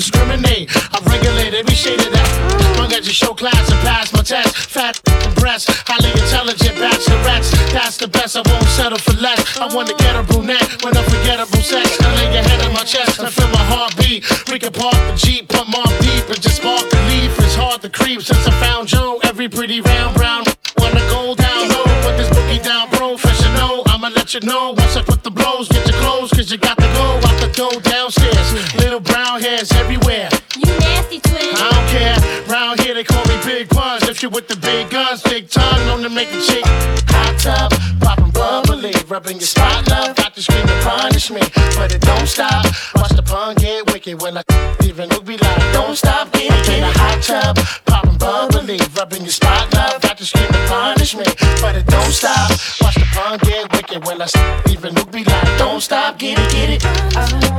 discriminate. 0.00 0.64
I 0.96 0.98
regulate 1.04 1.52
every 1.52 1.76
shade 1.76 2.00
of 2.00 2.10
that. 2.16 2.28
Long 2.80 2.90
as 2.96 3.04
you 3.06 3.12
show 3.12 3.34
class 3.36 3.60
and 3.68 3.80
pass 3.84 4.08
my 4.16 4.22
test. 4.24 4.56
Fat 4.56 4.96
breasts, 5.36 5.68
highly 5.84 6.08
intelligent 6.16 6.74
bachelorettes. 6.80 7.52
That's 7.76 7.98
the 7.98 8.08
best. 8.08 8.32
I 8.34 8.42
won't 8.48 8.64
settle 8.72 8.96
for 8.96 9.12
less. 9.20 9.40
I 9.60 9.68
wanna 9.74 9.92
get 10.00 10.16
a 10.16 10.22
brunette 10.22 10.64
with 10.82 10.96
unforgettable 10.96 11.60
sex. 11.60 12.00
I 12.00 12.08
lay 12.16 12.32
your 12.32 12.42
head 12.48 12.64
on 12.64 12.72
my 12.72 12.84
chest 12.84 13.20
and 13.20 13.28
feel 13.28 13.48
my 13.48 13.64
heartbeat. 13.72 14.24
We 14.48 14.58
can 14.58 14.72
park 14.72 14.96
the 14.96 15.14
jeep, 15.20 15.48
put 15.48 15.68
my 15.68 15.84
deep 16.00 16.24
and 16.32 16.40
just 16.40 16.56
spark 16.56 16.88
the 16.88 17.00
leaf. 17.12 17.36
It's 17.44 17.54
hard 17.54 17.82
to 17.82 17.90
creep 17.90 18.22
since 18.22 18.46
I 18.48 18.52
found 18.64 18.88
Joe. 18.88 19.20
Every 19.24 19.48
pretty 19.50 19.82
round 19.82 20.16
brown 20.16 20.44
wanna 20.78 21.04
go 21.12 21.34
down 21.34 21.68
low, 21.68 21.84
but 22.04 22.16
this 22.16 22.30
boogie 22.32 22.62
down 22.64 22.88
professional. 22.88 23.84
I'ma 23.92 24.08
let 24.16 24.32
you 24.32 24.40
know 24.40 24.72
once 24.72 24.96
I 24.96 25.02
put 25.02 25.22
the 25.22 25.30
blows, 25.30 25.68
get 25.68 25.84
your 25.86 25.98
clothes, 26.00 26.30
cause 26.32 26.50
you 26.50 26.56
got 26.56 26.78
the 26.78 26.88
go 26.96 27.09
go 27.60 27.78
downstairs. 27.80 28.74
Little 28.76 29.00
brown 29.00 29.38
hairs 29.38 29.70
everywhere. 29.72 30.30
You 30.56 30.72
nasty 30.80 31.20
twin. 31.20 31.52
I 31.60 31.68
don't 31.74 31.88
care. 31.92 32.16
Round 32.48 32.80
here 32.80 32.94
they 32.94 33.04
call 33.04 33.22
me 33.26 33.36
Big 33.44 33.68
Buns. 33.68 34.08
If 34.08 34.22
you 34.22 34.30
with 34.30 34.48
the 34.48 34.56
big 34.56 34.88
guns, 34.88 35.22
big 35.22 35.50
time, 35.50 35.78
known 35.86 36.02
to 36.02 36.08
make 36.08 36.32
a 36.32 36.40
chick 36.40 36.64
hot 37.20 37.38
tub, 37.38 37.70
popping 38.00 38.30
bubbly, 38.30 38.94
rubbing 39.08 39.36
your 39.36 39.46
spot 39.46 39.88
love. 39.88 40.16
Got 40.16 40.34
to 40.34 40.42
scream 40.42 40.66
and 40.66 40.82
punish 40.84 41.30
me, 41.30 41.40
but 41.76 41.92
it 41.94 42.00
don't 42.00 42.26
stop. 42.26 42.64
Watch 42.96 43.12
the 43.12 43.22
pun 43.22 43.56
get 43.56 43.86
wicked 43.92 44.20
when 44.22 44.38
I 44.38 44.42
even 44.84 45.08
look 45.10 45.24
be 45.24 45.36
like, 45.36 45.72
don't 45.72 45.96
stop 45.96 46.32
getting 46.32 46.74
in 46.74 46.84
a 46.84 46.92
hot 46.98 47.22
tub, 47.22 47.56
popping 47.84 48.18
bubbly, 48.18 48.78
rubbing 48.96 49.22
your 49.22 49.36
spot 49.40 49.72
love. 49.74 50.00
Got 50.00 50.16
to 50.18 50.24
scream 50.24 50.48
and 50.48 50.68
punish 50.68 51.14
me, 51.14 51.24
but 51.60 51.76
it 51.76 51.86
don't 51.86 52.12
stop. 52.12 52.50
Watch 52.80 52.96
the 52.96 53.06
pun 53.12 53.38
get 53.42 53.70
wicked 53.72 54.04
when 54.06 54.22
I 54.22 54.28
even 54.70 54.94
look 54.94 55.10
be 55.12 55.24
like, 55.24 55.58
don't 55.58 55.80
stop, 55.80 56.18
get 56.18 56.38
it, 56.38 56.50
get 56.52 56.70
it. 56.70 56.84
Uh-huh. 56.84 57.49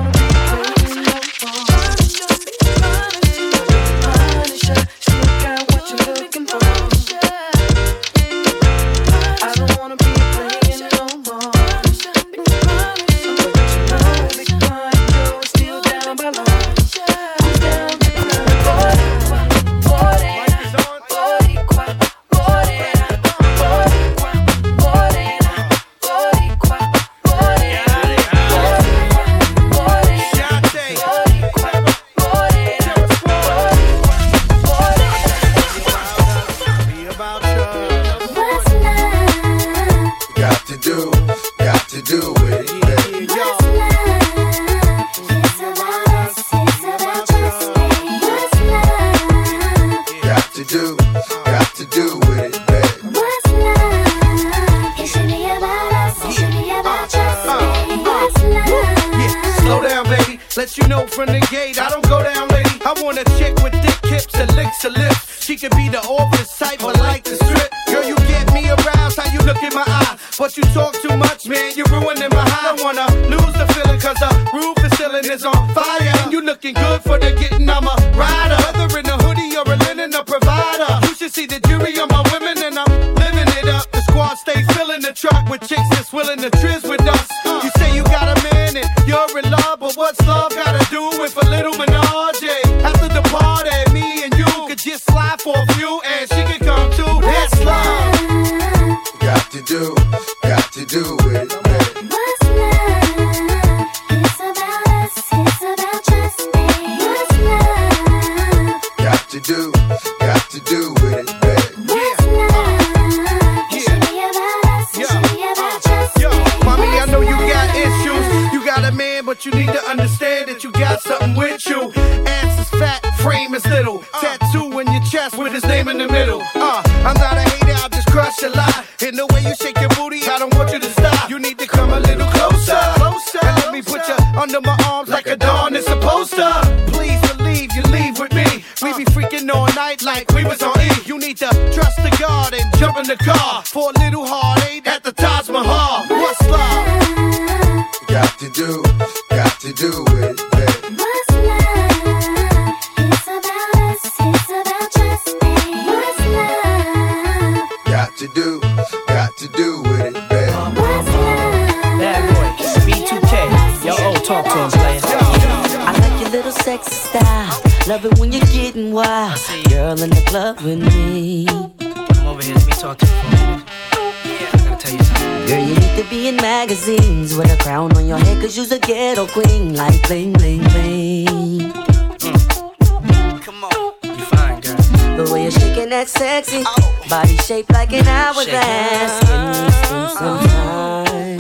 Queen, 179.32 179.74
like 179.76 180.06
bling, 180.08 180.34
bling, 180.34 180.60
bling. 180.60 181.72
Mm. 182.20 183.42
Come 183.42 183.64
on. 183.64 183.72
You 184.04 184.26
fine, 184.26 184.60
girl. 184.60 184.76
The 185.18 185.32
way 185.32 185.44
you're 185.44 185.52
shaking 185.52 185.90
that 185.90 186.10
sexy 186.10 186.64
oh. 186.66 187.06
body 187.10 187.38
shaped 187.38 187.72
like 187.72 187.94
an 187.94 188.08
hourglass. 188.08 189.20
Give 189.22 189.30
me 189.30 190.10
some, 190.16 190.40
time. 190.50 191.40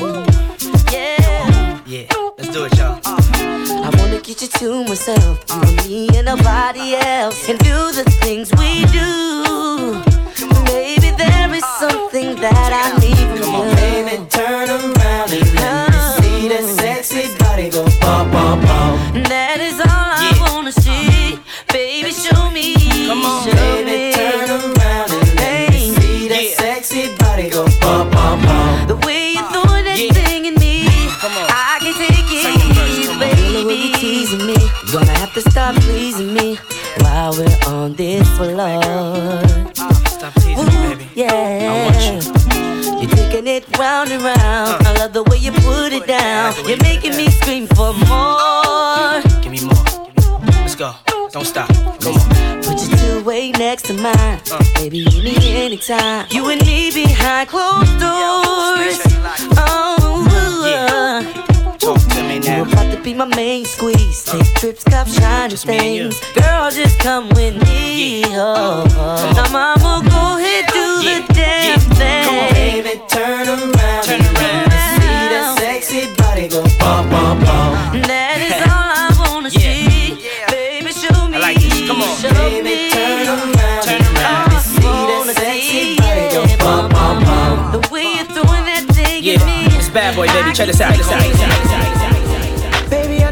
Yeah. 0.91 1.81
Yeah, 1.85 2.07
let's 2.37 2.49
do 2.49 2.63
it, 2.65 2.77
y'all. 2.77 2.99
Uh-huh. 3.03 3.83
I 3.83 3.89
wanna 3.97 4.21
get 4.21 4.41
you 4.41 4.47
to 4.47 4.83
myself, 4.85 5.43
you 5.49 5.61
and 5.61 5.75
me 5.85 6.09
and 6.17 6.25
nobody 6.27 6.95
else, 6.95 7.49
and 7.49 7.59
do 7.59 7.91
the 7.91 8.05
things 8.21 8.51
we 8.53 8.85
do. 8.85 10.01
Maybe 10.71 11.11
there 11.17 11.53
is 11.53 11.63
uh-huh. 11.63 11.89
something 11.89 12.35
that 12.39 12.71
I 12.71 13.00
on 38.49 39.69
this 39.69 39.79
floor. 39.79 40.05
Stop 40.05 40.33
teasing 40.35 40.65
me, 40.65 40.95
baby. 40.95 41.07
Yeah. 41.15 41.29
I 41.31 41.85
want 41.85 42.01
you. 42.05 43.01
You're 43.01 43.09
taking 43.09 43.47
it 43.47 43.77
round 43.77 44.11
and 44.11 44.23
round. 44.23 44.39
Uh. 44.39 44.89
I 44.89 44.93
love 44.99 45.13
the 45.13 45.23
way 45.23 45.37
you 45.37 45.51
put 45.51 45.93
it 45.93 46.07
down. 46.07 46.53
You're 46.67 46.77
making 46.81 47.15
me 47.15 47.29
scream 47.29 47.67
for 47.67 47.93
more. 47.93 49.21
Give 49.41 49.51
me 49.51 49.61
more. 49.63 49.83
Let's 50.61 50.75
go. 50.75 50.93
Don't 51.31 51.45
stop. 51.45 51.69
Come 51.99 52.15
on. 52.15 52.61
Put 52.63 52.79
your 52.81 52.97
two 52.97 53.23
way 53.23 53.51
next 53.51 53.85
to 53.85 53.93
mine. 53.93 54.41
Uh. 54.51 54.63
Baby, 54.75 54.99
you 54.99 55.23
need 55.23 55.43
anytime. 55.43 56.27
You 56.31 56.49
and 56.49 56.61
me 56.65 56.91
behind 56.91 57.49
closed 57.49 57.99
doors. 57.99 58.99
Oh, 59.57 60.25
Talk 61.31 61.47
uh. 61.47 61.50
Be 63.03 63.13
my 63.13 63.25
main 63.35 63.65
squeeze. 63.65 64.23
Take 64.25 64.45
trips, 64.55 64.83
cop 64.83 65.07
shiny 65.07 65.55
things. 65.55 66.19
Girl, 66.35 66.69
just 66.69 66.99
come 66.99 67.29
with 67.29 67.55
me. 67.67 68.23
Oh, 68.27 68.85
oh. 68.89 69.33
Now, 69.35 69.51
mama, 69.51 70.07
go 70.09 70.37
ahead, 70.37 70.65
do 70.71 71.01
Yeah. 71.01 71.19
the 71.27 71.33
damn 71.33 71.79
thing. 71.97 72.25
Come 72.25 72.37
on, 72.37 72.53
Baby, 72.53 73.01
turn 73.07 73.47
around 73.47 74.03
Turn 74.03 74.21
around. 74.21 74.71
see 75.01 75.27
that 75.33 75.57
sexy 75.59 76.13
body 76.15 76.47
go 76.47 76.61
bum, 76.79 77.09
bum, 77.09 77.39
bum. 77.39 78.01
That 78.03 78.37
is 78.37 78.53
all 78.69 78.91
I 79.03 79.29
wanna 79.33 79.49
Yeah. 79.49 79.59
see. 79.59 80.17
Baby, 80.49 80.93
show 80.93 81.27
me. 81.27 81.37
I 81.37 81.39
like 81.39 81.57
this. 81.59 81.87
Come 81.87 82.01
on. 82.01 82.15
Show 82.21 82.29
Baby, 82.33 82.61
me. 82.61 82.89
turn 82.91 83.27
around 83.27 83.81
Turn 83.83 84.01
around. 84.01 84.61
see 84.61 84.81
that 84.81 85.33
sexy 85.35 85.95
body 85.97 86.29
go 86.35 86.41
bum, 86.63 86.89
bum, 86.89 87.23
bum. 87.23 87.71
The 87.81 87.89
way 87.89 88.13
you're 88.15 88.25
throwing 88.35 88.65
that 88.69 88.85
thing 88.93 89.23
Yeah, 89.23 89.39
at 89.39 89.45
me. 89.45 89.65
it's 89.77 89.89
bad 89.89 90.15
boy, 90.15 90.27
baby. 90.27 90.53
Check 90.53 90.67
this 90.67 90.81
out. 90.81 90.93
Check 90.93 90.97
this 90.97 91.11
out. 91.11 91.90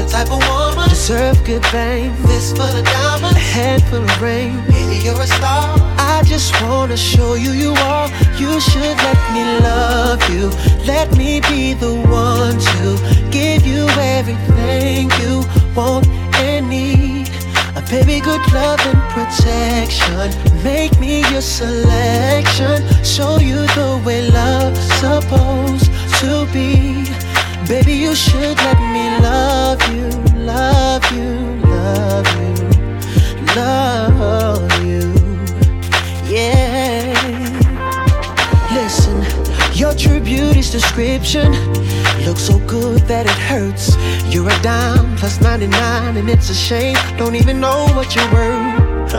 The 0.00 0.06
type 0.06 0.32
of 0.32 0.40
woman 0.48 0.88
deserve 0.88 1.44
good 1.44 1.62
things. 1.66 2.16
This 2.22 2.52
full 2.52 2.62
of 2.62 2.84
diamonds, 2.86 3.36
a 3.36 3.38
handful 3.38 4.02
of 4.02 4.22
rain. 4.22 4.56
Baby, 4.66 5.04
you're 5.04 5.20
a 5.20 5.26
star. 5.26 5.76
I 5.98 6.22
just 6.24 6.54
wanna 6.62 6.96
show 6.96 7.34
you 7.34 7.52
you 7.52 7.72
are. 7.74 8.08
You 8.38 8.58
should 8.60 8.96
let 9.06 9.20
me 9.34 9.44
love 9.60 10.22
you. 10.30 10.48
Let 10.86 11.14
me 11.18 11.42
be 11.42 11.74
the 11.74 11.92
one 12.08 12.56
to 12.72 13.28
give 13.30 13.66
you 13.66 13.86
everything 14.16 15.10
you 15.20 15.44
want 15.76 16.06
and 16.48 16.70
need. 16.70 17.28
A 17.76 17.82
baby, 17.90 18.20
good 18.20 18.40
love 18.54 18.80
and 18.86 19.02
protection. 19.12 20.30
Make 20.64 20.98
me 20.98 21.20
your 21.30 21.42
selection. 21.42 22.78
Show 23.04 23.36
you 23.36 23.66
the 23.76 24.00
way 24.06 24.30
love's 24.30 24.80
supposed 25.02 25.90
to 26.20 26.48
be. 26.54 27.19
Baby, 27.70 27.92
you 27.92 28.16
should 28.16 28.56
let 28.56 28.80
me 28.80 29.16
love 29.22 29.80
you, 29.92 30.08
love 30.44 31.04
you, 31.12 31.30
love 31.70 32.26
you, 32.36 33.54
love 33.54 34.84
you. 34.84 35.14
Yeah. 36.26 37.14
Listen, 38.74 39.22
your 39.72 39.94
true 39.94 40.18
beauty's 40.18 40.72
description 40.72 41.52
looks 42.26 42.42
so 42.42 42.58
good 42.66 43.02
that 43.02 43.26
it 43.26 43.38
hurts. 43.38 43.94
You're 44.34 44.50
a 44.50 44.62
dime 44.62 45.16
plus 45.16 45.40
99, 45.40 46.16
and 46.16 46.28
it's 46.28 46.50
a 46.50 46.54
shame. 46.54 46.96
Don't 47.16 47.36
even 47.36 47.60
know 47.60 47.86
what 47.94 48.16
you're 48.16 48.32
worth. 48.32 49.14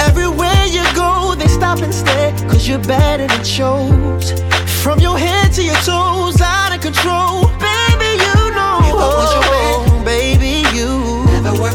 Everywhere 0.00 0.64
you 0.64 0.82
go, 0.94 1.34
they 1.34 1.46
stop 1.46 1.80
and 1.82 1.92
stare, 1.92 2.32
cause 2.48 2.66
you're 2.66 2.80
and 2.90 3.30
it 3.30 3.46
shows. 3.46 4.32
From 4.82 4.98
your 4.98 5.18
head 5.18 5.52
to 5.52 5.62
your 5.62 5.76
toes, 5.84 6.40
out 6.40 6.74
of 6.74 6.80
control. 6.80 7.51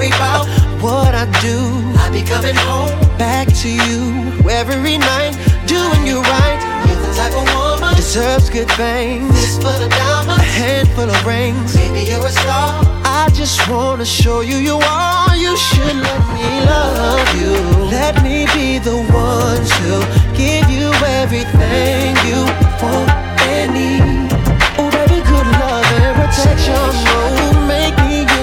Worry 0.07 0.15
about 0.17 0.45
what 0.81 1.13
I 1.15 1.25
do. 1.41 1.57
I 1.99 2.09
be 2.11 2.21
coming 2.23 2.55
home 2.55 2.99
back 3.17 3.47
to 3.61 3.69
you 3.69 4.49
every 4.49 4.97
night, 4.97 5.33
doing 5.67 6.05
you 6.05 6.21
right. 6.21 6.59
You're 6.87 7.01
the 7.01 7.13
type 7.15 7.33
of 7.33 7.45
woman 7.55 7.95
deserves 7.95 8.49
good 8.49 8.69
things. 8.71 9.29
This 9.33 9.57
full 9.57 9.69
of 9.69 9.89
diamonds, 9.89 10.41
a 10.41 10.45
handful 10.45 11.09
of 11.09 11.25
rings. 11.25 11.75
Baby, 11.75 12.09
you're 12.09 12.25
a 12.25 12.29
star. 12.29 12.83
I 13.03 13.29
just 13.33 13.69
wanna 13.69 14.05
show 14.05 14.41
you 14.41 14.57
you 14.57 14.77
are. 14.77 15.35
You 15.35 15.55
should 15.57 15.95
let 15.95 16.23
me 16.35 16.65
love 16.65 17.27
you. 17.39 17.53
Let 17.91 18.23
me 18.23 18.45
be 18.53 18.79
the 18.79 18.97
one 19.11 19.63
to 19.79 19.91
give 20.35 20.69
you 20.69 20.91
everything 21.21 22.15
you 22.27 22.41
want 22.81 23.09
and 23.51 23.73
need. 23.73 24.31
Oh, 24.79 24.89
baby, 24.91 25.21
good 25.27 25.47
love 25.59 25.85
and 26.01 26.15
protection. 26.15 27.36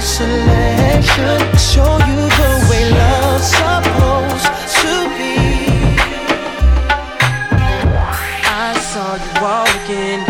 Selection. 0.04 1.40
Show 1.56 1.96
you 2.08 2.20
the 2.38 2.50
way 2.68 2.84
love's 2.92 3.48
supposed 3.56 4.52
to 4.80 4.94
be. 5.16 5.34
I 8.44 8.76
saw 8.92 9.16
you 9.24 9.32
walking 9.40 10.20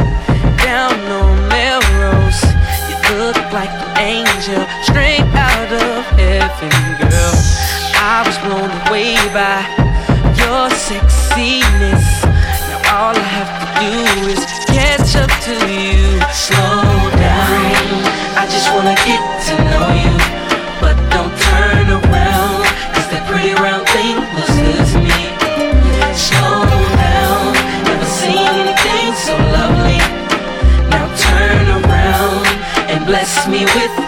down 0.62 0.94
on 1.20 1.34
Melrose. 1.50 2.42
You 2.88 2.96
look 3.18 3.36
like 3.52 3.70
an 3.70 3.98
angel 3.98 4.62
straight 4.86 5.26
out 5.34 5.72
of 5.72 6.04
heaven, 6.22 6.74
girl. 7.02 7.34
I 7.98 8.22
was 8.26 8.38
blown 8.46 8.70
away 8.86 9.16
by 9.34 9.58
your 10.38 10.70
sexiness. 10.70 12.06
Now 12.68 12.94
all 12.94 13.16
I 13.16 13.26
have 13.38 13.52
to 13.58 13.66
do 13.82 13.92
is 14.30 14.42
catch 14.70 15.16
up 15.16 15.32
to 15.46 15.54
you. 15.72 16.03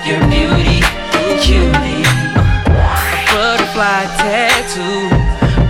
Your 0.06 0.22
beauty, 0.30 0.78
cutie. 1.42 2.06
A 2.06 3.26
butterfly 3.34 4.06
tattoo 4.22 5.10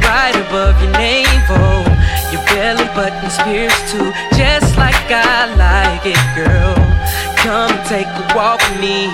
right 0.04 0.36
above 0.36 0.76
your 0.82 0.92
navel. 0.92 1.88
Your 2.30 2.44
belly 2.52 2.84
button's 2.92 3.38
pierced 3.48 3.88
too, 3.88 4.12
just 4.36 4.76
like 4.76 4.94
I 5.08 5.48
like 5.56 6.04
it, 6.04 6.20
girl. 6.36 6.76
Come 7.40 7.72
take 7.88 8.06
a 8.06 8.24
walk 8.36 8.60
with 8.60 8.80
me. 8.80 9.08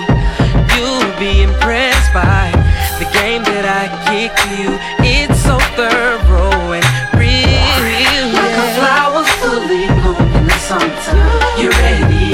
You'll 0.75 1.07
be 1.15 1.43
impressed 1.43 2.11
by 2.11 2.51
the 2.99 3.07
game 3.15 3.43
that 3.47 3.63
I 3.63 3.87
kick 4.11 4.35
you. 4.59 4.75
It's 4.99 5.39
so 5.39 5.55
thorough 5.79 6.75
and 6.75 6.87
real. 7.15 8.27
Like 8.35 8.55
a 8.59 8.67
flower 8.75 9.23
fully 9.39 9.87
bloom 10.03 10.35
in 10.35 10.45
the 10.51 10.59
summertime. 10.59 11.31
You're 11.55 11.71
ready 11.71 12.33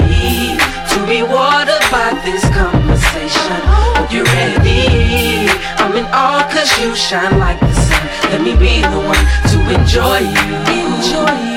to 0.89 1.05
be 1.05 1.21
watered 1.21 1.85
by 1.91 2.19
this 2.25 2.41
conversation? 2.49 2.78
Shine 6.99 7.39
like 7.39 7.57
the 7.61 7.71
sun. 7.71 8.07
Let 8.29 8.41
me 8.41 8.55
be 8.57 8.81
the 8.81 8.99
one 8.99 9.23
to 9.51 9.79
enjoy 9.79 10.19
you. 10.19 10.45
Enjoy 10.67 11.43
you. 11.43 11.48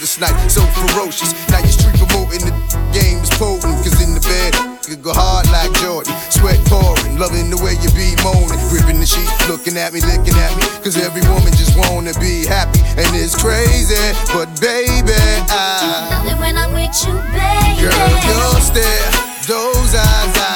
This 0.00 0.18
night. 0.20 0.34
So 0.50 0.60
ferocious. 0.74 1.32
Now 1.50 1.58
your 1.60 1.74
street 1.74 1.96
promoting 1.98 2.44
the 2.46 2.54
game 2.92 3.18
is 3.22 3.30
potent, 3.38 3.76
cause 3.84 3.98
in 4.02 4.14
the 4.14 4.22
bed. 4.22 4.54
You 4.88 4.96
go 4.96 5.12
hard 5.16 5.48
like 5.48 5.72
Jordan, 5.80 6.12
sweat 6.28 6.60
pouring, 6.68 7.16
loving 7.16 7.48
the 7.48 7.56
way 7.64 7.72
you 7.80 7.88
be 7.96 8.12
moaning, 8.20 8.60
gripping 8.68 9.00
the 9.00 9.08
sheet, 9.08 9.24
looking 9.48 9.80
at 9.80 9.96
me, 9.96 10.04
looking 10.04 10.36
at 10.36 10.52
me. 10.60 10.64
Cause 10.84 11.00
every 11.00 11.24
woman 11.32 11.52
just 11.56 11.72
wanna 11.76 12.12
be 12.20 12.44
happy, 12.44 12.84
and 13.00 13.08
it's 13.16 13.32
crazy. 13.32 13.96
But 14.36 14.52
baby, 14.60 15.16
I, 15.48 16.12
Love 16.12 16.28
it 16.28 16.38
when 16.38 16.58
I'm 16.60 16.76
with 16.76 16.92
you, 17.00 17.16
baby. 17.32 17.88
girl, 17.88 18.12
your 18.28 18.60
stare, 18.60 19.08
those 19.48 19.96
eyes, 19.96 20.36
I, 20.36 20.53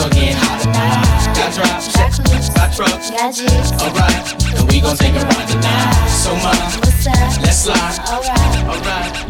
gon' 0.00 0.10
get 0.10 0.34
hot 0.34 0.60
tonight. 0.62 1.04
Got 1.36 1.52
drops, 1.54 1.92
Got 2.54 2.72
trucks. 2.74 3.10
Alright, 3.82 4.56
and 4.56 4.70
we 4.70 4.80
gon' 4.80 4.96
take 4.96 5.14
a 5.14 5.24
ride 5.24 5.48
tonight. 5.48 6.08
So, 6.08 6.32
up? 6.40 6.56
let's 7.42 7.64
slide. 7.64 7.98
Alright. 8.08 8.64
Alright, 8.64 9.29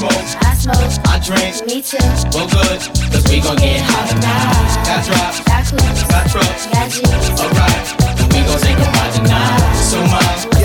Smoke, 0.00 0.12
I 0.40 0.54
smoke. 0.56 0.92
I 1.12 1.18
drink. 1.20 1.66
Me 1.68 1.82
too. 1.82 2.00
Well, 2.32 2.48
good, 2.48 2.80
cause 3.12 3.24
we 3.28 3.36
gon' 3.44 3.56
get 3.60 3.84
hot 3.84 4.08
tonight. 4.08 4.80
Got 4.88 5.04
drops, 5.04 5.44
Got 5.44 5.64
clothes. 5.68 6.02
got 6.08 6.24
trucks. 6.32 6.64
Got 6.72 6.88
jeans. 6.88 7.28
Alright, 7.36 7.84
we 8.32 8.40
gon' 8.48 8.60
take 8.64 8.80
'em 8.80 8.94
out 8.96 9.12
tonight. 9.12 9.76
So, 9.92 10.00
mom, 10.00 10.59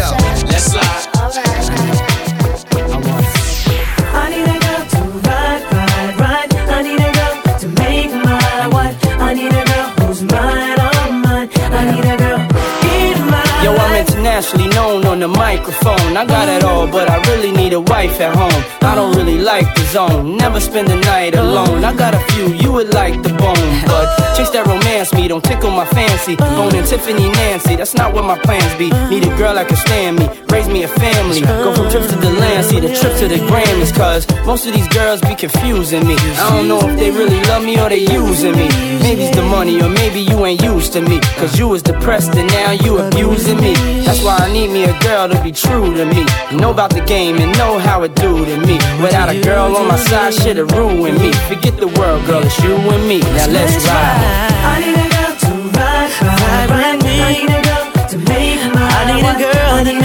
on 14.77 15.19
the 15.19 15.27
microphone. 15.27 16.17
I 16.17 16.25
got 16.25 16.49
it 16.49 16.63
all, 16.63 16.87
but 16.87 17.09
I 17.09 17.17
really 17.31 17.51
need 17.51 17.73
a 17.73 17.79
wife 17.79 18.19
at 18.19 18.35
home. 18.35 18.63
I 18.81 18.95
don't 18.95 19.15
really 19.15 19.39
like 19.39 19.73
the 19.75 19.81
zone, 19.85 20.37
never 20.37 20.59
spend 20.59 20.87
the 20.87 20.97
night 20.97 21.35
alone. 21.35 21.83
I 21.83 21.95
got 21.95 22.13
a 22.13 22.19
few 22.33 22.53
you 22.53 22.71
would 22.71 22.93
like 22.93 23.21
the 23.23 23.29
bone, 23.29 23.71
but 23.87 24.05
chase 24.35 24.49
that 24.51 24.65
romance 24.67 25.13
me, 25.13 25.27
don't 25.27 25.43
tickle 25.43 25.71
my 25.71 25.85
fancy. 25.85 26.35
Bone 26.35 26.75
and 26.75 26.87
Tiffany 26.87 27.29
Nancy, 27.29 27.75
that's 27.75 27.93
not 27.93 28.13
what 28.13 28.25
my 28.25 28.37
plans 28.39 28.73
be. 28.75 28.89
Need 29.09 29.23
a 29.25 29.35
girl 29.37 29.55
that 29.55 29.67
can 29.67 29.77
stand 29.77 30.19
me, 30.19 30.29
raise 30.49 30.67
me 30.67 30.83
a 30.83 30.87
family. 30.87 31.41
Go 31.41 31.73
from 31.73 31.89
trips 31.89 32.09
to 32.11 32.17
the 32.17 32.31
land, 32.31 32.65
see 32.65 32.79
the 32.79 32.93
trip 32.93 33.17
to 33.19 33.27
the 33.27 33.39
Grammys, 33.47 33.95
cause 33.95 34.27
most 34.45 34.67
of 34.67 34.73
these 34.73 34.87
girls 34.89 35.21
be 35.21 35.35
confusing 35.35 36.05
me. 36.05 36.15
I 36.37 36.49
don't 36.51 36.67
know 36.67 36.79
if 36.87 36.97
they 36.97 37.11
really 37.11 37.41
love 37.45 37.63
me 37.63 37.79
or 37.79 37.89
they 37.89 38.03
using 38.05 38.55
me. 38.55 38.67
Maybe 39.01 39.23
it's 39.23 39.35
the 39.35 39.43
money, 39.43 39.81
or 39.81 39.89
maybe 39.89 40.19
you 40.19 40.45
ain't 40.45 40.61
used 40.61 40.93
to 40.93 41.01
me. 41.01 41.19
Cause 41.39 41.57
you 41.57 41.67
was 41.67 41.81
depressed 41.81 42.35
and 42.35 42.47
now 42.49 42.71
you 42.71 42.99
abusing 42.99 43.59
me. 43.59 43.73
That's 44.05 44.21
why 44.23 44.37
I 44.37 44.51
need 44.51 44.64
me 44.71 44.83
a 44.85 44.99
girl 44.99 45.29
to 45.29 45.41
be 45.43 45.51
true 45.51 45.93
to 45.95 46.05
me. 46.05 46.25
Know 46.57 46.71
about 46.71 46.91
the 46.91 47.01
game 47.01 47.37
and 47.37 47.55
know 47.57 47.79
how 47.79 48.03
it 48.03 48.15
do 48.15 48.45
to 48.45 48.57
me. 48.65 48.75
Without 49.01 49.29
a 49.29 49.41
girl 49.41 49.75
on 49.75 49.87
my 49.87 49.97
side, 49.97 50.33
shit'll 50.33 50.65
ruin 50.67 51.15
me. 51.15 51.31
Forget 51.49 51.77
the 51.77 51.87
world, 51.99 52.25
girl, 52.25 52.43
it's 52.43 52.57
you 52.63 52.75
and 52.75 53.07
me. 53.07 53.19
Now 53.19 53.47
let's 53.47 53.75
ride. 53.85 54.55
I 54.71 54.79
need 54.83 54.95
a 54.95 55.07
girl 55.15 55.33
to 55.43 55.53
ride, 55.77 56.11
ride, 56.21 56.69
ride 56.69 57.03
me. 57.03 57.21
I 57.21 57.31
need 57.33 57.49
a 57.49 57.61
girl 57.67 58.07
to 58.09 58.17
make 58.29 58.73
my 58.73 58.87
I 58.87 59.01
need 59.11 59.25
a 59.25 59.35
girl 59.43 59.65
I 59.75 60.04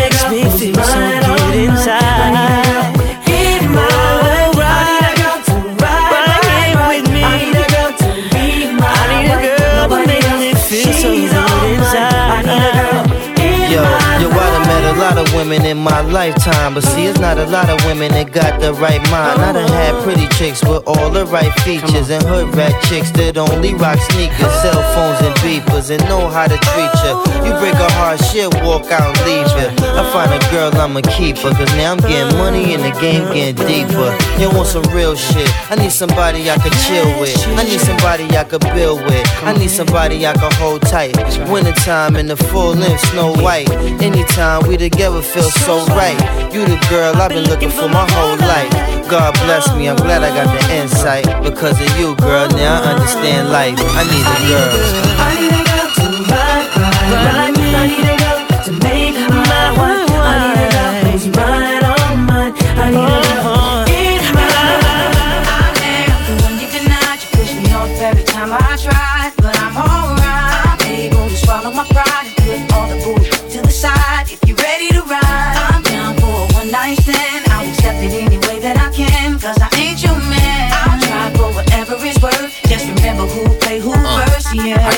my 15.80 16.00
lifetime, 16.02 16.74
but 16.74 16.84
see, 16.84 17.06
it's 17.06 17.18
not 17.18 17.38
a 17.38 17.46
lot 17.46 17.68
of 17.70 17.82
women 17.86 18.12
that 18.12 18.32
got 18.32 18.60
the 18.60 18.72
right 18.74 19.00
mind. 19.10 19.40
I 19.40 19.52
done 19.52 19.68
had 19.68 19.94
pretty 20.04 20.28
chicks 20.36 20.62
with 20.62 20.84
all 20.86 21.10
the 21.10 21.24
right 21.26 21.52
features, 21.60 22.10
and 22.10 22.22
hood 22.22 22.54
rat 22.54 22.74
chicks 22.84 23.10
that 23.12 23.38
only 23.38 23.74
rock 23.74 23.98
sneakers, 24.12 24.52
cell 24.60 24.82
phones, 24.94 25.20
and 25.24 25.34
beepers, 25.40 25.90
and 25.90 26.02
know 26.08 26.28
how 26.28 26.46
to 26.46 26.56
treat 26.56 26.92
ya. 27.02 27.16
You 27.44 27.52
break 27.58 27.74
a 27.74 27.90
heart, 27.96 28.20
shit, 28.28 28.52
walk 28.62 28.92
out 28.92 29.16
and 29.16 29.18
leave 29.24 29.48
ya. 29.56 29.72
I 29.96 30.02
find 30.12 30.30
a 30.32 30.40
girl, 30.50 30.70
I'ma 30.74 31.00
keep 31.16 31.38
her, 31.38 31.50
cause 31.50 31.72
now 31.76 31.92
I'm 31.92 32.02
getting 32.04 32.36
money 32.36 32.74
and 32.74 32.82
the 32.84 32.92
game 33.00 33.24
getting 33.32 33.56
deeper. 33.66 34.12
You 34.38 34.50
want 34.52 34.68
some 34.68 34.84
real 34.92 35.16
shit? 35.16 35.48
I 35.70 35.76
need 35.76 35.92
somebody 35.92 36.50
I 36.50 36.58
could 36.58 36.76
chill 36.84 37.08
with. 37.20 37.36
I 37.56 37.64
need 37.64 37.80
somebody 37.80 38.24
I 38.36 38.44
could 38.44 38.64
build 38.76 39.00
with. 39.08 39.26
I 39.42 39.56
need 39.56 39.70
somebody 39.70 40.26
I 40.26 40.32
could 40.34 40.52
hold 40.54 40.82
tight. 40.82 41.16
It's 41.26 41.38
wintertime 41.50 42.16
in 42.16 42.26
the 42.26 42.36
full 42.36 42.74
length, 42.74 43.00
Snow 43.12 43.32
White. 43.36 43.70
Anytime 44.02 44.66
we 44.68 44.76
together 44.76 45.22
feel 45.22 45.50
so 45.50 45.69
right. 45.78 46.18
You 46.52 46.64
the 46.64 46.76
girl 46.90 47.14
I've 47.16 47.30
been 47.30 47.44
looking 47.44 47.70
for 47.70 47.88
my 47.88 48.06
whole 48.10 48.36
life. 48.36 48.70
God 49.08 49.34
bless 49.44 49.74
me, 49.76 49.88
I'm 49.88 49.96
glad 49.96 50.22
I 50.22 50.30
got 50.34 50.48
the 50.50 50.74
insight. 50.74 51.26
Because 51.42 51.80
of 51.80 51.98
you, 51.98 52.16
girl, 52.16 52.48
now 52.50 52.82
I 52.82 52.94
understand 52.94 53.50
life. 53.50 53.76
I 53.78 54.02
need 54.10 54.26
a 54.26 54.36
girl. 54.50 54.70
I 55.18 55.32
need 55.40 55.54
a 55.54 55.62
girl 55.70 55.88
to 55.96 56.06
ride, 56.30 56.68
ride, 56.76 57.10
ride. 57.12 57.74
I 57.74 57.86
need 57.86 58.08
a 58.08 58.19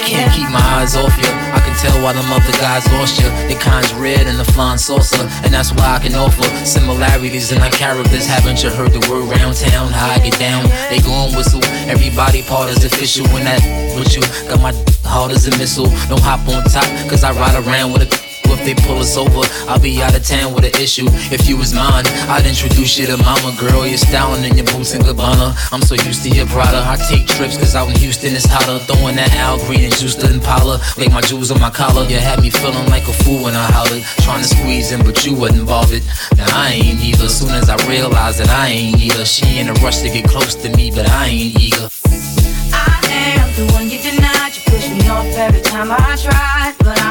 can't 0.05 0.33
keep 0.33 0.51
my 0.51 0.63
eyes 0.79 0.97
off 0.97 1.15
you. 1.17 1.31
I 1.55 1.61
can 1.65 1.75
tell 1.79 2.03
why 2.03 2.13
them 2.13 2.27
other 2.31 2.53
guys 2.59 2.87
lost 2.93 3.21
you. 3.21 3.29
Your 3.49 3.61
kind's 3.61 3.93
red 3.95 4.27
and 4.27 4.39
the 4.39 4.45
flying 4.45 4.79
saucer, 4.79 5.27
and 5.45 5.53
that's 5.53 5.73
why 5.73 5.97
I 5.97 5.99
can 5.99 6.15
offer 6.15 6.45
similarities 6.65 7.53
in 7.53 7.63
our 7.63 7.71
characters. 7.71 8.27
Haven't 8.27 8.63
you 8.63 8.71
heard 8.71 8.93
the 8.93 9.01
word 9.11 9.31
round 9.31 9.57
town? 9.57 9.93
How 9.93 10.11
I 10.11 10.19
get 10.19 10.39
down, 10.39 10.69
they 10.91 11.01
gon' 11.01 11.35
whistle. 11.37 11.63
Everybody 11.89 12.43
part 12.43 12.71
is 12.71 12.85
official 12.85 13.27
when 13.29 13.45
that 13.45 13.63
with 13.97 14.15
you. 14.17 14.23
Got 14.49 14.61
my 14.61 14.73
hard 15.05 15.33
as 15.33 15.47
a 15.47 15.57
missile. 15.59 15.87
Don't 16.09 16.23
hop 16.23 16.41
on 16.49 16.65
top, 16.65 16.87
cause 17.09 17.25
I 17.25 17.33
ride 17.33 17.57
around 17.67 17.93
with 17.93 18.03
a. 18.03 18.22
If 18.53 18.65
they 18.65 18.75
pull 18.75 18.99
us 18.99 19.17
over, 19.17 19.43
I'll 19.69 19.81
be 19.81 20.03
out 20.03 20.15
of 20.15 20.25
town 20.25 20.55
with 20.55 20.65
an 20.65 20.77
issue. 20.81 21.07
If 21.33 21.49
you 21.49 21.57
was 21.57 21.73
mine, 21.73 22.05
I'd 22.29 22.47
introduce 22.47 22.99
you 22.99 23.07
to 23.07 23.17
mama 23.19 23.57
girl. 23.59 23.87
You're 23.87 23.99
styling 23.99 24.45
in 24.45 24.57
your 24.57 24.67
boots 24.67 24.95
and 24.95 25.03
Gabbana. 25.05 25.57
I'm 25.73 25.83
so 25.83 25.95
used 25.95 26.23
to 26.25 26.31
your 26.31 26.47
Prada. 26.47 26.85
I 26.87 26.97
take 27.09 27.27
trips 27.27 27.57
cause 27.57 27.75
out 27.75 27.89
in 27.89 27.97
Houston 27.97 28.35
it's 28.35 28.45
hotter. 28.45 28.79
Throwing 28.85 29.17
that 29.17 29.33
Al 29.37 29.59
Green 29.67 29.85
and 29.85 29.95
juice 29.97 30.15
to 30.17 30.29
Impala. 30.33 30.81
Like 30.97 31.13
my 31.13 31.21
jewels 31.21 31.51
on 31.51 31.61
my 31.61 31.71
collar. 31.71 32.05
You 32.05 32.19
had 32.19 32.41
me 32.41 32.51
feeling 32.51 32.87
like 32.89 33.09
a 33.09 33.13
fool 33.25 33.45
when 33.45 33.55
I 33.55 33.67
hollered. 33.73 34.03
Trying 34.25 34.43
to 34.43 34.49
squeeze 34.49 34.93
in, 34.93 35.03
but 35.05 35.25
you 35.25 35.35
wasn't 35.35 35.67
bothered. 35.67 36.03
Now 36.37 36.47
I 36.53 36.73
ain't 36.73 37.01
either. 37.01 37.29
Soon 37.29 37.51
as 37.51 37.69
I 37.69 37.77
realized 37.89 38.39
that 38.41 38.51
I 38.51 38.69
ain't 38.69 39.01
either. 39.01 39.25
She 39.25 39.59
in 39.59 39.69
a 39.69 39.75
rush 39.85 40.01
to 40.01 40.09
get 40.09 40.29
close 40.29 40.55
to 40.57 40.69
me, 40.77 40.91
but 40.91 41.09
I 41.09 41.27
ain't 41.27 41.61
eager. 41.61 41.89
I 42.73 43.37
am 43.37 43.49
the 43.57 43.73
one 43.73 43.89
you 43.91 43.99
denied. 43.99 44.55
You 44.57 44.63
push 44.67 44.89
me 44.91 45.09
off 45.09 45.27
every 45.37 45.63
time 45.63 45.91
I 45.91 46.17
try. 46.17 46.75
But 46.79 47.02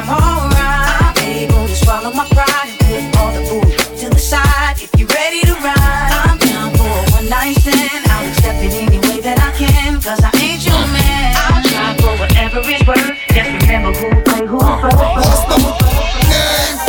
swallow 1.91 2.15
my 2.15 2.25
pride 2.29 2.71
and 2.87 3.11
put 3.11 3.19
all 3.19 3.31
the 3.35 3.41
bull 3.49 3.67
to 3.99 4.07
the 4.09 4.19
side. 4.19 4.75
If 4.79 4.91
you're 4.97 5.11
ready 5.11 5.41
to 5.41 5.55
ride, 5.59 6.11
I'm 6.23 6.37
down 6.37 6.71
for 6.79 6.87
a 6.87 7.03
one 7.11 7.27
night 7.27 7.57
stand. 7.59 8.07
I'll 8.07 8.27
accept 8.31 8.63
it 8.63 8.73
any 8.79 8.99
way 9.07 9.19
that 9.27 9.37
I 9.43 9.51
can. 9.59 9.99
Cause 9.99 10.23
I 10.23 10.31
ain't 10.39 10.63
your 10.63 10.83
man. 10.95 11.35
I'll 11.35 11.63
try 11.67 11.91
for 11.99 12.13
whatever 12.15 12.59
it's 12.63 12.87
worth. 12.87 13.11
Just 13.35 13.51
remember 13.59 13.91
who 13.91 14.07
played 14.23 14.47
who 14.47 14.59
uh, 14.59 14.79
first. 15.19 15.51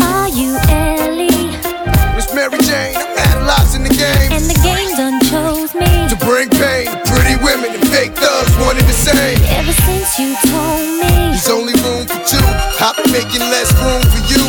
Are 0.06 0.30
you 0.30 0.54
Ellie? 0.70 1.50
Miss 2.14 2.30
Mary 2.30 2.62
Jane, 2.62 2.94
I'm 2.94 3.18
analyzing 3.26 3.82
the 3.82 3.94
game. 3.98 4.30
And 4.30 4.46
the 4.46 4.58
game 4.62 4.94
done 4.94 5.18
chose 5.26 5.74
me. 5.74 5.90
To 6.14 6.16
bring 6.22 6.46
pain 6.62 6.86
to 6.86 6.98
pretty 7.10 7.34
women 7.42 7.74
and 7.74 7.84
fake 7.90 8.14
thugs, 8.14 8.54
one 8.62 8.78
and 8.78 8.86
the 8.86 8.94
same. 8.94 9.38
Ever 9.50 9.74
since 9.82 10.14
you 10.22 10.30
told 10.46 10.86
me. 11.02 11.34
There's 11.34 11.50
only 11.50 11.74
room 11.82 12.06
for 12.06 12.22
two. 12.22 12.46
I've 12.78 12.94
been 13.02 13.10
making 13.10 13.42
less 13.50 13.74
room 13.82 14.02
for 14.06 14.22
you. 14.30 14.41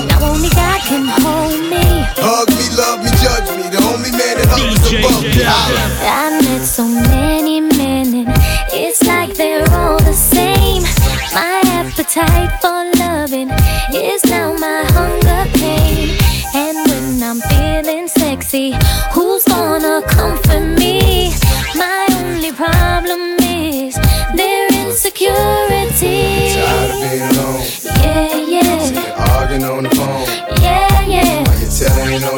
Now 0.94 1.02
only 1.02 1.10
God 1.10 1.10
can 1.10 1.22
hold 1.26 1.58
me. 1.72 1.82
Hug 2.22 2.50
me, 2.54 2.70
love 2.78 3.02
me, 3.02 3.10
judge 3.18 3.50
me. 3.58 3.66
The 3.74 3.82
only 3.90 4.12
man 4.12 4.38
that 4.38 4.46
hugs 4.46 4.94
above 4.94 5.24
me. 5.26 5.42
Holla. 5.42 5.90
I 6.06 6.43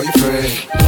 telling 0.03 0.51
all 0.79 0.84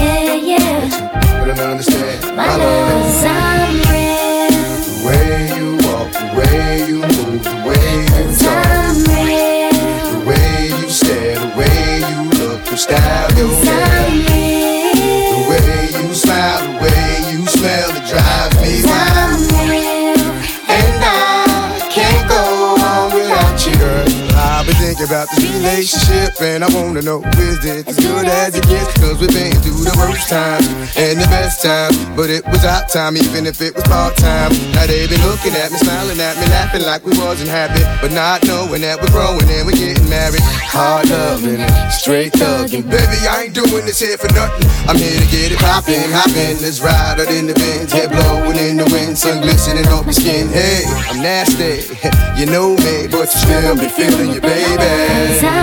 relationship 25.67 26.39
and 26.39 26.63
I 26.63 26.69
wanna 26.71 27.01
know 27.01 27.19
is 27.43 27.59
it 27.65 27.87
as 27.87 27.97
good 27.99 28.25
as 28.25 28.55
it 28.55 28.63
gets? 28.67 28.93
Cause 29.03 29.19
we've 29.19 29.35
been 29.35 29.51
through 29.59 29.83
the 29.83 29.95
worst 29.99 30.29
times 30.29 30.67
and 30.95 31.19
the 31.19 31.27
best 31.27 31.61
times. 31.61 31.97
But 32.15 32.29
it 32.29 32.47
was 32.47 32.63
our 32.63 32.87
time, 32.87 33.17
even 33.17 33.45
if 33.45 33.59
it 33.59 33.75
was 33.75 33.83
part 33.83 34.15
time. 34.15 34.55
Now 34.71 34.87
they 34.87 35.07
been 35.07 35.19
looking 35.27 35.51
at 35.59 35.71
me, 35.71 35.77
smiling 35.77 36.19
at 36.23 36.39
me, 36.39 36.47
laughing 36.47 36.83
like 36.87 37.03
we 37.03 37.11
wasn't 37.19 37.51
happy. 37.51 37.83
But 37.99 38.15
not 38.15 38.47
knowing 38.47 38.81
that 38.81 39.01
we're 39.01 39.11
growing 39.11 39.43
and 39.43 39.67
we're 39.67 39.75
getting 39.75 40.07
married. 40.07 40.41
Hard 40.71 41.09
loving, 41.09 41.59
straight 41.91 42.31
thugging. 42.33 42.87
Baby, 42.87 43.17
I 43.27 43.51
ain't 43.51 43.55
doing 43.55 43.83
this 43.83 43.99
here 43.99 44.17
for 44.17 44.31
nothing. 44.31 44.63
I'm 44.87 44.95
here 44.95 45.19
to 45.19 45.27
get 45.27 45.51
it 45.51 45.59
poppin', 45.59 46.11
hoppin'. 46.15 46.63
Let's 46.63 46.79
ride 46.79 47.19
out 47.19 47.27
in 47.27 47.47
the 47.47 47.55
Benz, 47.59 47.91
head 47.91 48.15
blowing 48.15 48.55
in 48.55 48.77
the 48.77 48.87
wind, 48.87 49.17
sun 49.17 49.43
glistening 49.43 49.87
off 49.91 50.07
your 50.07 50.15
skin. 50.15 50.47
Hey, 50.47 50.87
I'm 51.11 51.19
nasty, 51.19 51.83
you 52.39 52.47
know 52.47 52.79
me, 52.87 53.11
but 53.11 53.27
you 53.27 53.39
still 53.43 53.75
be 53.75 53.89
feeling 53.91 54.31
your 54.31 54.41
baby. 54.41 55.56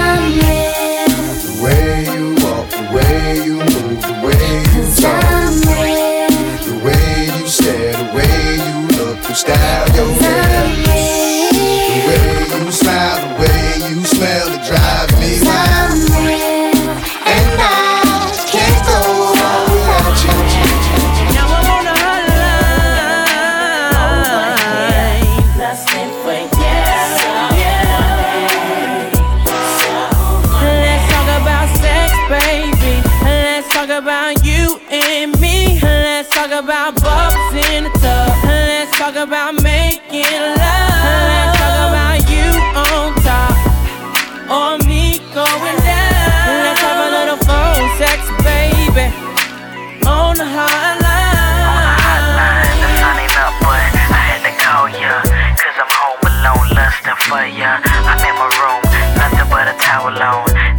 The 9.44 9.63
about 36.54 36.94
bubbles 37.02 37.54
in 37.66 37.82
the 37.84 37.90
tub. 37.98 38.30
Let's 38.46 38.96
talk 38.96 39.16
about 39.16 39.60
making 39.60 40.22
love. 40.22 41.02
Let's 41.26 41.58
talk 41.58 41.74
about 41.90 42.22
you 42.30 42.46
on 42.78 43.10
top 43.26 43.58
or 44.46 44.78
me 44.86 45.18
going 45.34 45.78
down. 45.82 46.46
Let's 46.62 46.78
have 46.78 47.00
a 47.02 47.10
little 47.10 47.40
phone 47.42 47.86
sex, 47.98 48.30
baby. 48.46 49.10
On 50.06 50.38
the 50.38 50.46
hotline. 50.46 51.02
The 52.78 52.88
sun 53.02 53.18
ain't 53.18 53.34
up, 53.34 53.54
but 53.58 53.90
I 54.14 54.22
had 54.30 54.46
to 54.46 54.54
call 54.54 54.86
ya. 54.94 55.26
Cause 55.58 55.74
I'm 55.74 55.90
home 55.90 56.22
alone, 56.22 56.70
lusting 56.70 57.18
for 57.26 57.42
ya. 57.50 57.82
I'm 57.82 58.22
in 58.22 58.34
my 58.38 58.46
room, 58.62 58.82
nothing 59.18 59.50
but 59.50 59.66
a 59.66 59.74
towel 59.82 60.22
on. 60.22 60.73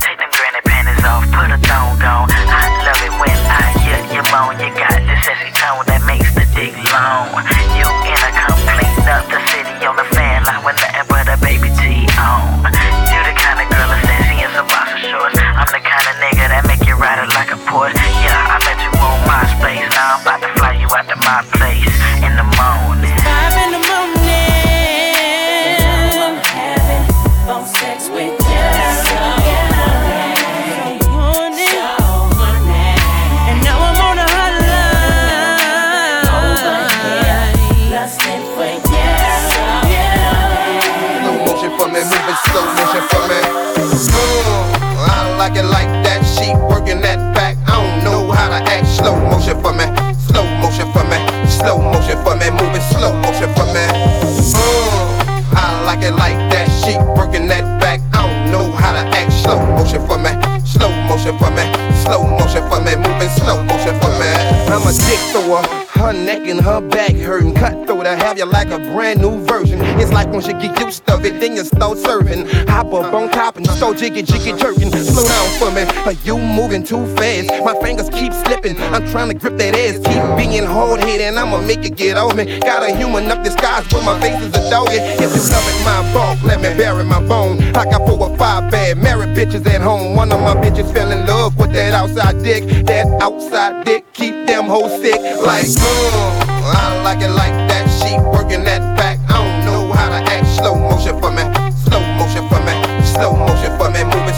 For 52.25 52.35
me, 52.35 52.49
moving 52.49 52.81
slow 52.89 53.13
motion 53.21 53.53
for 53.53 53.69
me. 53.69 53.85
Mm, 53.85 55.53
I 55.53 55.85
like 55.85 56.01
it 56.01 56.17
like 56.17 56.41
that. 56.49 56.65
She 56.81 56.97
working 57.13 57.47
that 57.47 57.63
back. 57.79 58.01
I 58.13 58.25
don't 58.25 58.51
know 58.51 58.71
how 58.71 58.93
to 58.93 59.05
act. 59.15 59.31
Slow 59.31 59.61
motion 59.77 60.01
for 60.07 60.17
me, 60.17 60.33
slow 60.65 60.89
motion 61.05 61.38
for 61.38 61.51
me, 61.53 61.63
slow 62.01 62.25
motion 62.25 62.65
for 62.67 62.81
me, 62.81 62.95
moving 62.97 63.29
slow 63.29 63.61
motion 63.63 63.93
for 64.01 64.09
me. 64.17 64.29
I'm 64.73 64.81
a 64.81 64.91
dick 64.91 65.21
thrower. 65.29 65.85
Neck 66.13 66.47
and 66.47 66.62
her 66.62 66.81
back 66.81 67.13
hurting. 67.13 67.53
Cutthroat, 67.55 68.05
I 68.05 68.15
have 68.15 68.38
you 68.38 68.45
like 68.45 68.69
a 68.69 68.79
brand 68.79 69.21
new 69.21 69.43
version. 69.45 69.79
It's 69.99 70.12
like 70.12 70.27
once 70.29 70.47
you 70.47 70.53
get 70.53 70.79
used 70.79 71.05
to 71.08 71.15
it, 71.23 71.39
then 71.39 71.55
you 71.55 71.63
start 71.63 71.97
serving. 71.97 72.45
Hop 72.67 72.93
up 72.93 73.13
on 73.13 73.29
top 73.29 73.58
and 73.58 73.67
so 73.67 73.93
jiggy 73.93 74.23
jiggy 74.23 74.53
jerking. 74.58 74.91
Slow 74.91 75.23
down 75.23 75.60
for 75.60 75.71
me, 75.71 75.84
are 76.05 76.17
you 76.23 76.38
moving 76.38 76.84
too 76.84 77.05
fast? 77.15 77.49
My 77.63 77.75
fingers 77.81 78.10
keep 78.10 78.34
slipping. 78.34 78.77
I'm 78.93 79.08
trying 79.10 79.29
to 79.29 79.36
grip 79.36 79.58
that 79.58 79.75
ass, 79.75 79.97
keep 79.97 80.38
being 80.38 80.65
hard 80.65 80.99
headed, 81.01 81.21
and 81.21 81.39
I'ma 81.39 81.62
make 81.62 81.86
it 81.86 81.95
get 81.95 82.17
on 82.17 82.36
me. 82.36 82.60
Got 82.60 82.84
a 82.84 82.95
human 82.95 83.29
up 83.31 83.43
disguise, 83.43 83.88
but 83.89 84.03
my 84.03 84.19
face 84.19 84.41
is 84.41 84.49
a 84.49 84.69
doggy. 84.69 84.97
If 84.97 85.31
you 85.36 85.41
loving 85.51 85.84
my 85.86 86.13
bulk, 86.13 86.41
let 86.43 86.62
me 86.62 86.75
bury 86.77 87.03
my 87.03 87.25
bone. 87.25 87.62
I 87.75 87.86
got 87.86 88.08
four 88.08 88.19
or 88.19 88.38
five 88.38 88.71
bad 88.71 88.97
married 88.97 89.36
bitches 89.36 89.65
at 89.67 89.81
home. 89.81 90.15
One 90.15 90.31
of 90.31 90.41
my 90.41 90.55
bitches 90.55 90.91
fell 90.93 91.12
in 91.12 91.25
love 91.25 91.58
with 91.58 91.73
that 91.73 91.93
outside 91.93 92.43
dick. 92.43 92.63
That 92.86 93.08
outside 93.21 93.86
dick 93.86 94.12
keep 94.13 94.34
them 94.45 94.65
hoes 94.65 95.01
sick. 95.01 95.19
Like, 95.41 95.65
I 95.97 97.01
like 97.03 97.21
it 97.21 97.31
like 97.31 97.55
that. 97.69 97.88
She 97.88 98.19
working 98.19 98.63
that 98.65 98.81
back. 98.97 99.19
I 99.29 99.39
don't 99.39 99.65
know 99.65 99.93
how 99.93 100.10
to 100.10 100.19
act. 100.31 100.47
Slow 100.47 100.75
motion 100.75 101.19
for 101.21 101.31
me. 101.31 101.43
Slow 101.88 102.01
motion 102.19 102.43
for 102.49 102.60
me. 102.67 102.73
Slow 103.15 103.31
motion 103.36 103.71
for 103.77 103.89
me. 103.89 104.03
Moving 104.03 104.35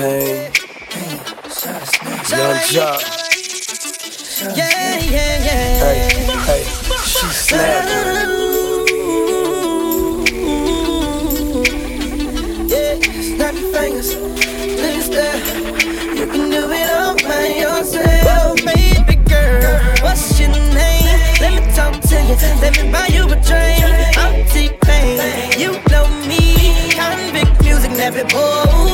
T-Pain. 0.00 0.50
Young 2.30 2.58
Jock. 2.70 3.02
Yeah, 4.56 4.98
yeah, 4.98 5.44
yeah. 5.44 5.76
Hey, 5.84 6.08
hey, 6.46 6.64
she 7.04 7.26
snapping. 7.26 8.38
Yeah, 12.66 12.96
snap 13.20 13.54
your 13.54 13.72
fingers, 13.74 14.14
please. 14.14 15.08
You 16.18 16.26
can 16.26 16.48
do 16.48 16.70
it 16.70 16.90
all 16.90 17.14
by 17.16 17.46
yourself, 17.60 18.56
baby 18.64 19.16
girl. 19.28 19.80
What's 20.00 20.40
your 20.40 20.48
name? 20.48 21.20
Let 21.42 21.52
me 21.52 21.60
talk 21.74 22.00
to 22.00 22.16
you. 22.22 22.36
Let 22.62 22.72
me 22.80 22.90
buy 22.90 23.08
you 23.08 23.24
a 23.24 23.36
drink. 23.44 24.16
I'm 24.16 24.46
T-Pain. 24.48 25.60
You 25.60 25.72
know 25.90 26.08
me. 26.26 26.94
Convict 26.94 27.62
music, 27.62 27.90
never 27.90 28.24
boy. 28.24 28.89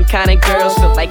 Different 0.00 0.28
kind 0.28 0.30
of 0.30 0.40
girls. 0.48 0.74
Feel 0.78 0.94
like 0.94 1.10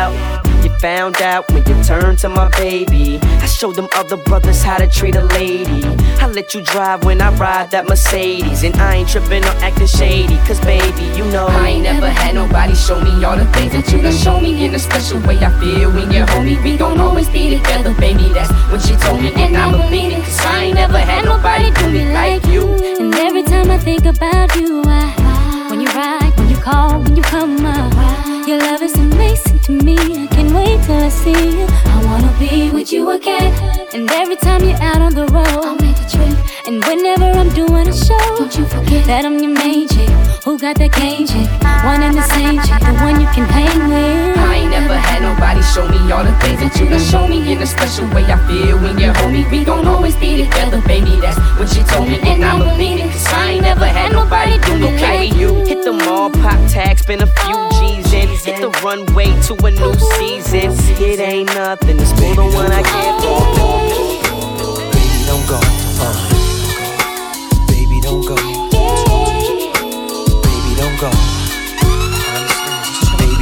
You 0.09 0.69
found 0.79 1.21
out 1.21 1.51
when 1.51 1.63
you 1.67 1.83
turned 1.83 2.17
to 2.19 2.29
my 2.29 2.49
baby. 2.57 3.19
I 3.21 3.45
showed 3.45 3.75
them 3.75 3.87
other 3.95 4.17
brothers 4.17 4.63
how 4.63 4.77
to 4.77 4.87
treat 4.87 5.15
a 5.15 5.23
lady. 5.25 5.83
I 6.19 6.27
let 6.27 6.55
you 6.55 6.61
drive 6.61 7.03
when 7.03 7.21
I 7.21 7.31
ride 7.35 7.69
that 7.71 7.87
Mercedes. 7.87 8.63
And 8.63 8.75
I 8.77 8.95
ain't 8.95 9.09
tripping 9.09 9.43
or 9.43 9.55
acting 9.61 9.85
shady. 9.85 10.37
Cause 10.47 10.59
baby, 10.61 11.03
you 11.15 11.25
know 11.25 11.45
I 11.47 11.69
ain't 11.69 11.83
never 11.83 12.09
had 12.09 12.33
nobody 12.33 12.73
show 12.73 12.99
me 12.99 13.23
all 13.23 13.37
the 13.37 13.45
things 13.53 13.73
that 13.73 13.91
you 13.91 14.01
done 14.01 14.13
show 14.13 14.39
me 14.39 14.65
in 14.65 14.73
a 14.73 14.79
special 14.79 15.19
way. 15.21 15.37
I 15.37 15.51
feel 15.59 15.91
when 15.91 16.11
you're 16.11 16.25
homie, 16.25 16.61
we 16.63 16.77
gon' 16.77 16.99
always 16.99 17.29
be 17.29 17.57
together, 17.57 17.93
baby. 17.99 18.29
That's 18.33 18.51
what 18.71 18.81
she 18.81 18.95
told 18.95 19.21
me, 19.21 19.31
and 19.35 19.55
I 19.55 19.69
believe 19.71 20.13
it. 20.13 20.23
Cause 20.23 20.39
I 20.41 20.63
ain't 20.65 20.75
never 20.75 20.97
had 20.97 21.25
nobody 21.25 21.69
do 21.71 21.91
me 21.91 22.11
like 22.11 22.45
you. 22.47 22.65
And 22.99 23.13
every 23.13 23.43
time 23.43 23.69
I 23.69 23.77
think 23.77 24.05
about 24.05 24.55
you, 24.55 24.81
I, 24.85 25.67
when 25.69 25.79
you 25.79 25.87
ride, 25.87 26.33
when 26.37 26.49
you 26.49 26.57
call, 26.57 27.01
when 27.01 27.15
you 27.15 27.23
come 27.23 27.65
up, 27.65 28.20
your 28.47 28.57
love 28.59 28.81
is 28.81 28.93
amazing 28.95 29.59
to 29.59 29.71
me. 29.71 29.95
I 29.97 30.27
can't 30.27 30.51
wait 30.53 30.83
till 30.85 30.95
I 30.95 31.09
see 31.09 31.31
you. 31.31 31.65
I 31.69 32.01
wanna 32.05 32.33
be 32.39 32.69
with 32.71 32.91
you 32.91 33.11
again. 33.11 33.53
And 33.93 34.09
every 34.11 34.35
time 34.35 34.63
you're 34.63 34.81
out 34.81 35.01
on 35.01 35.13
the 35.13 35.25
road, 35.27 35.47
I'll 35.47 35.75
make 35.75 35.97
a 35.97 36.09
trip. 36.09 36.50
And 36.71 36.81
whenever 36.85 37.25
I'm 37.37 37.49
doing 37.49 37.85
a 37.85 37.91
show, 37.91 38.15
don't 38.39 38.55
you 38.55 38.63
forget 38.63 39.03
that 39.03 39.25
I'm 39.25 39.43
your 39.43 39.51
main 39.51 39.89
chick. 39.89 40.07
Who 40.47 40.57
got 40.57 40.79
that 40.79 40.95
game 40.95 41.27
chick? 41.27 41.51
One 41.83 41.99
and 41.99 42.15
the 42.15 42.23
same 42.31 42.63
chick, 42.63 42.79
the 42.79 42.95
one 43.03 43.19
you 43.19 43.27
can 43.35 43.43
hang 43.43 43.91
with. 43.91 44.39
I 44.39 44.63
ain't 44.63 44.71
never 44.71 44.95
had 44.95 45.19
nobody 45.19 45.59
show 45.75 45.83
me 45.83 45.99
all 46.07 46.23
the 46.23 46.31
things 46.39 46.63
that 46.63 46.71
you 46.79 46.87
done 46.87 47.03
show 47.03 47.27
me 47.27 47.43
in 47.51 47.59
a 47.59 47.67
special 47.67 48.07
way. 48.15 48.23
I 48.23 48.39
feel 48.47 48.79
when 48.79 48.95
you're 48.97 49.11
homie, 49.19 49.43
we 49.51 49.65
gon' 49.65 49.85
always 49.85 50.15
be 50.15 50.47
together, 50.47 50.79
baby. 50.87 51.19
That's 51.19 51.35
what 51.59 51.67
she 51.67 51.83
told 51.91 52.07
me, 52.07 52.23
and 52.23 52.39
I 52.39 52.55
believe 52.55 53.03
it. 53.03 53.11
Cause 53.11 53.27
I 53.35 53.59
ain't 53.59 53.67
never 53.67 53.91
had 53.91 54.13
nobody 54.15 54.55
do 54.63 54.79
me 54.79 54.95
Okay, 54.95 55.27
like 55.27 55.35
you. 55.35 55.51
hit 55.67 55.83
the 55.83 55.91
mall, 55.91 56.31
pop 56.31 56.55
tags, 56.71 57.01
spend 57.01 57.19
a 57.19 57.27
few 57.27 57.59
G's 57.83 58.15
in. 58.15 58.31
Hit 58.47 58.63
the 58.63 58.71
runway 58.79 59.27
to 59.51 59.59
a 59.59 59.71
new 59.75 59.91
season. 60.15 60.71
It 61.03 61.19
ain't 61.19 61.51
nothing, 61.51 61.99
it's 61.99 62.15
more 62.15 62.31
than 62.39 62.47
what 62.55 62.71
I 62.71 62.79
get 62.79 63.19
oh, 63.27 64.30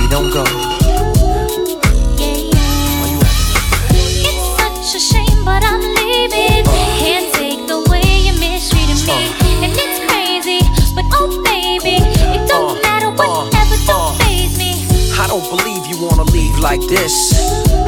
don't 0.10 0.34
go. 0.34 0.43
It's 4.26 4.45
such 4.58 4.95
a 4.95 5.00
shame, 5.00 5.45
but 5.45 5.63
I'm 5.63 5.82
leaving. 5.82 6.65
Can't 6.98 7.32
take 7.36 7.67
the 7.67 7.86
way 7.91 8.02
you 8.26 8.34
mistreated 8.41 8.98
me. 9.06 9.30
And 9.62 9.74
it's 9.78 10.00
crazy, 10.10 10.65
but 10.95 11.06
oh 11.13 11.30
baby, 11.45 12.02
it 12.02 12.48
don't 12.50 12.78
uh, 12.78 12.82
matter 12.82 13.12
whatever, 13.12 13.54
uh, 13.54 13.86
don't 13.86 14.15
uh. 14.15 14.24
faze 14.26 14.58
me. 14.58 14.82
I 15.13 15.28
don't 15.28 15.48
believe 15.48 15.86
you 15.86 16.02
wanna 16.02 16.24
leave 16.32 16.58
like 16.58 16.82
this. 16.89 17.38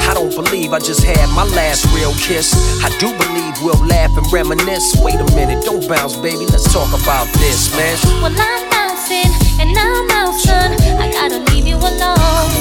I 0.07 0.13
don't 0.13 0.35
believe 0.35 0.73
I 0.73 0.79
just 0.79 1.03
had 1.03 1.27
my 1.33 1.45
last 1.55 1.85
real 1.95 2.13
kiss. 2.21 2.53
I 2.83 2.89
do 2.99 3.09
believe 3.17 3.53
we'll 3.63 3.83
laugh 3.87 4.15
and 4.15 4.31
reminisce. 4.31 4.95
Wait 5.01 5.15
a 5.15 5.25
minute, 5.33 5.63
don't 5.65 5.87
bounce, 5.87 6.15
baby. 6.17 6.45
Let's 6.45 6.71
talk 6.71 6.89
about 6.93 7.25
this, 7.41 7.73
man. 7.75 7.97
Well, 8.21 8.35
I'm 8.37 8.69
bouncing 8.69 9.40
and 9.77 10.11
I'm 10.11 10.33
son. 10.33 10.71
I 10.99 11.11
gotta 11.11 11.39
leave 11.51 11.67
you 11.67 11.77
alone. 11.77 12.51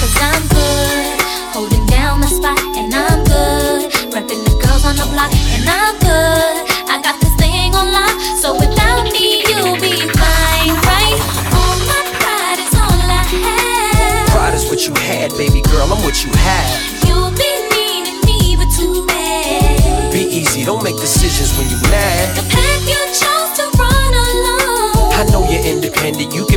Cause 0.00 0.16
I'm 0.20 0.42
good, 0.48 1.20
holding 1.54 1.86
down 1.86 2.20
the 2.20 2.28
spot, 2.28 2.58
and 2.76 2.92
I'm 2.94 3.24
good. 3.24 3.92
Repping 4.12 4.42
the 4.44 4.54
girls 4.62 4.84
on 4.84 4.96
the 4.96 5.06
block, 5.12 5.32
and 5.32 5.64
I'm 5.68 5.94
good. 5.98 6.56
I 6.88 7.00
got 7.02 7.20
this 7.20 7.34
thing 7.36 7.74
on 7.74 7.92
lock, 7.92 8.14
so 8.40 8.54
without 8.54 9.04
me, 9.04 9.42
you'll 9.48 9.78
be 9.80 9.96
fine, 10.16 10.74
right? 10.86 11.18
All 11.56 11.76
my 11.90 12.00
pride 12.20 12.60
is 12.62 12.72
all 12.76 13.00
I 13.00 13.22
have. 13.26 14.28
Pride 14.30 14.54
is 14.54 14.68
what 14.70 14.86
you 14.86 14.94
had, 15.08 15.32
baby 15.36 15.62
girl. 15.62 15.88
I'm 15.92 16.02
what 16.04 16.24
you 16.24 16.30
have. 16.32 16.70
You'll 17.06 17.32
be 17.34 17.50
needing 17.74 18.20
me, 18.24 18.56
but 18.56 18.68
too 18.76 19.04
bad. 19.06 20.12
Be 20.12 20.20
easy, 20.20 20.64
don't 20.64 20.82
make 20.82 20.96
decisions 20.96 21.56
when 21.58 21.68
you 21.68 21.78
mad. 21.90 22.36
The 22.36 22.46
path 22.48 22.84
you 22.86 23.00
chose 23.12 23.50
to 23.58 23.64
run 23.76 24.12
alone. 24.14 25.12
I 25.18 25.26
know 25.32 25.42
you're 25.50 25.66
independent, 25.66 26.32
you 26.32 26.47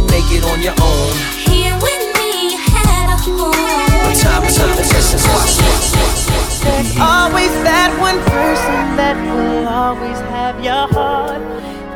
always 9.92 10.20
have 10.32 10.64
your 10.64 10.88
heart. 10.96 11.42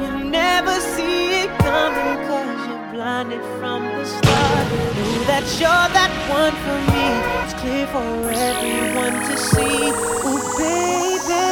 You 0.04 0.30
never 0.30 0.76
see 0.94 1.44
it 1.44 1.50
coming 1.60 2.20
cause 2.28 2.68
you're 2.68 2.92
blinded 2.92 3.42
from 3.58 3.84
the 3.84 4.04
start. 4.04 4.66
Know 5.00 5.24
that 5.32 5.46
you're 5.62 5.88
that 5.96 6.12
one 6.28 6.56
for 6.64 6.80
me. 6.92 7.08
It's 7.40 7.56
clear 7.62 7.88
for 7.88 8.04
everyone 8.52 9.16
to 9.30 9.36
see. 9.38 9.96
Ooh, 10.28 10.44
baby. 10.60 11.46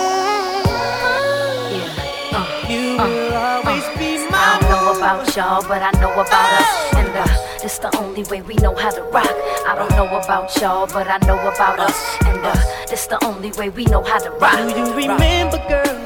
You 2.67 2.97
will 2.97 3.33
always 3.33 3.87
be 3.97 4.27
my 4.29 4.59
about 4.97 5.35
y'all, 5.37 5.63
but 5.65 5.81
I 5.81 5.91
know 6.01 6.11
about 6.11 6.49
us. 6.59 6.93
And 6.99 7.07
uh, 7.23 7.63
it's 7.63 7.79
the 7.79 7.95
only 7.97 8.23
way 8.23 8.41
we 8.41 8.55
know 8.55 8.75
how 8.75 8.91
to 8.91 9.01
rock. 9.15 9.31
I 9.65 9.75
don't 9.77 9.91
know 9.91 10.07
about 10.07 10.53
y'all, 10.59 10.87
but 10.87 11.07
I 11.07 11.19
know 11.25 11.39
about 11.39 11.79
us. 11.79 12.17
And 12.25 12.39
uh, 12.43 12.53
it's 12.91 13.07
the 13.07 13.23
only 13.23 13.51
way 13.53 13.69
we 13.69 13.85
know 13.85 14.03
how 14.03 14.19
to 14.19 14.31
rock. 14.31 14.57
Do 14.57 14.77
you 14.77 14.93
remember, 14.93 15.57
girl? 15.69 16.03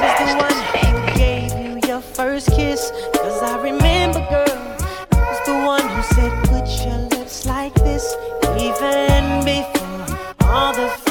Was 0.00 0.14
the 0.20 0.28
one 0.46 0.58
who 0.74 1.18
gave 1.18 1.52
you 1.52 1.88
your 1.88 2.00
first 2.00 2.48
kiss? 2.50 2.92
Cause 3.14 3.42
I 3.42 3.56
remember, 3.62 4.20
girl, 4.30 4.76
was 5.12 5.40
the 5.46 5.54
one 5.54 5.86
who 5.88 6.02
said, 6.14 6.32
Put 6.44 6.66
your 6.86 6.98
lips 7.18 7.46
like 7.46 7.74
this, 7.74 8.14
even 8.58 9.44
before 9.44 10.46
all 10.46 10.72
the 10.72 11.05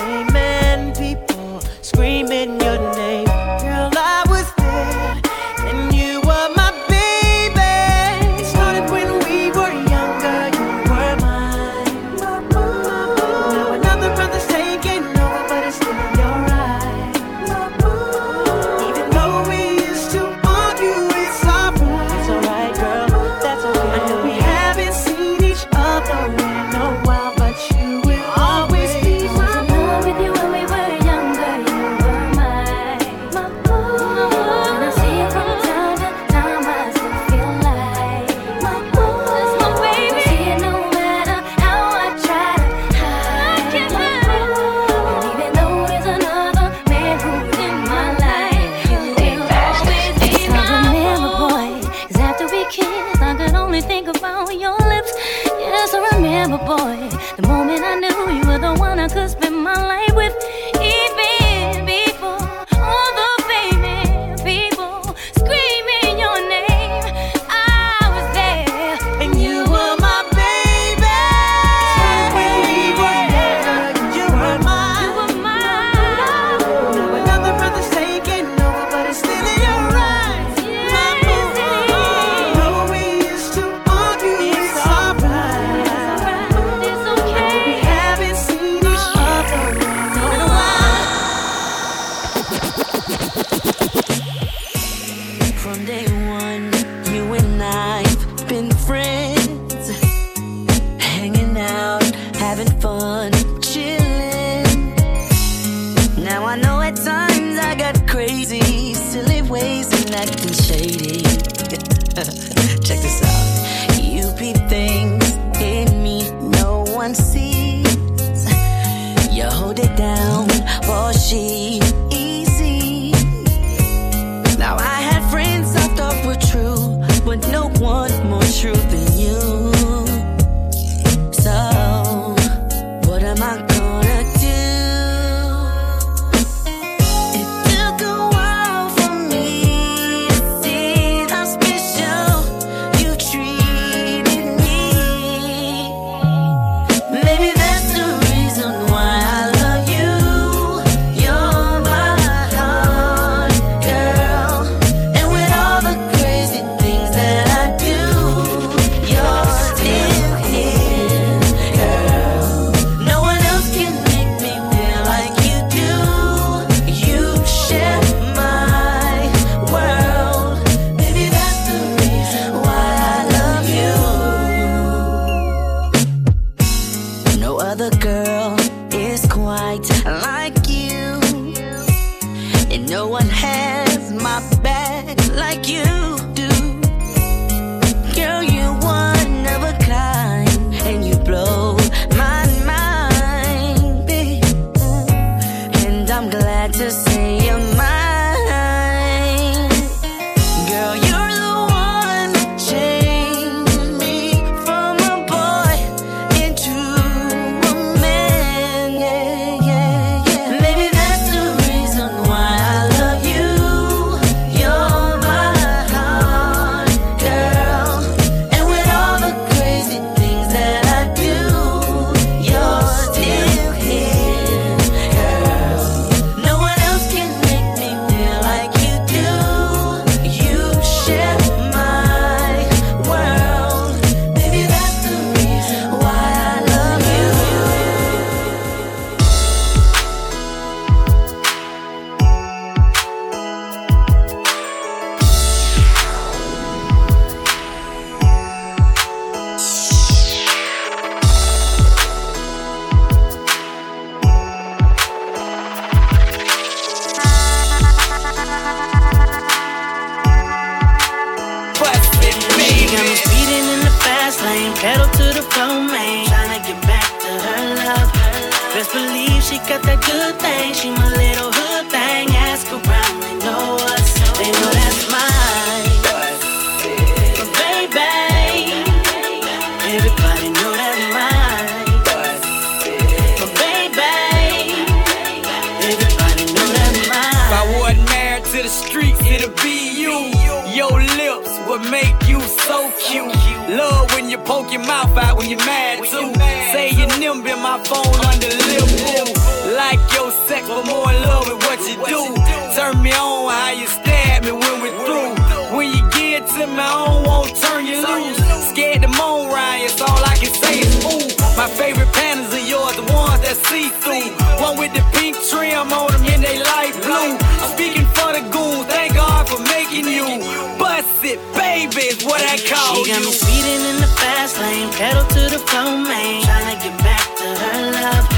Turn 302.86 303.02
me 303.02 303.10
on 303.18 303.50
how 303.50 303.72
you 303.74 303.88
stab 303.88 304.46
me 304.46 304.52
when 304.52 304.78
we're 304.78 304.94
through. 305.10 305.34
When 305.74 305.90
you 305.90 306.06
get 306.14 306.46
to 306.54 306.70
me, 306.70 306.78
I 306.78 306.94
don't 307.02 307.26
want 307.26 307.50
turn 307.58 307.82
you 307.82 307.98
loose. 307.98 308.38
Scared 308.70 309.02
to 309.02 309.10
moan, 309.10 309.50
Ryan, 309.50 309.90
so 309.90 310.06
all 310.06 310.22
I 310.22 310.38
can 310.38 310.54
say 310.54 310.86
is 310.86 310.94
ooh. 311.02 311.26
My 311.58 311.66
favorite 311.66 312.14
panties 312.14 312.54
are 312.54 312.62
yours, 312.62 312.94
the 312.94 313.10
ones 313.10 313.42
that 313.42 313.58
see 313.74 313.90
through. 314.06 314.30
One 314.62 314.78
with 314.78 314.94
the 314.94 315.02
pink 315.18 315.34
trim 315.50 315.90
on 315.90 316.14
them 316.14 316.30
and 316.30 316.46
they 316.46 316.62
light 316.62 316.94
blue. 317.02 317.34
I'm 317.42 317.74
speaking 317.74 318.06
for 318.14 318.30
the 318.38 318.46
goons, 318.54 318.86
thank 318.86 319.18
God 319.18 319.50
for 319.50 319.58
making 319.66 320.06
you. 320.06 320.46
Bust 320.78 321.26
it, 321.26 321.42
baby, 321.58 322.14
is 322.14 322.22
what 322.22 322.46
I 322.46 322.62
call 322.70 323.02
you. 323.02 323.10
She 323.10 323.18
got 323.18 323.26
me 323.26 323.34
speeding 323.34 323.82
in 323.82 323.98
the 323.98 324.12
fast 324.14 324.62
lane, 324.62 324.94
pedal 324.94 325.26
to 325.26 325.42
the 325.50 325.62
floor, 325.74 326.06
man. 326.06 326.38
Tryna 326.46 326.78
get 326.86 326.94
back 327.02 327.26
to 327.34 327.48
her 327.50 327.82
love. 327.98 328.30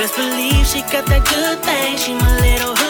Best 0.00 0.16
believe 0.16 0.64
she 0.64 0.80
got 0.88 1.04
that 1.12 1.28
good 1.28 1.60
thing. 1.60 2.00
She 2.00 2.16
my 2.16 2.40
little 2.40 2.81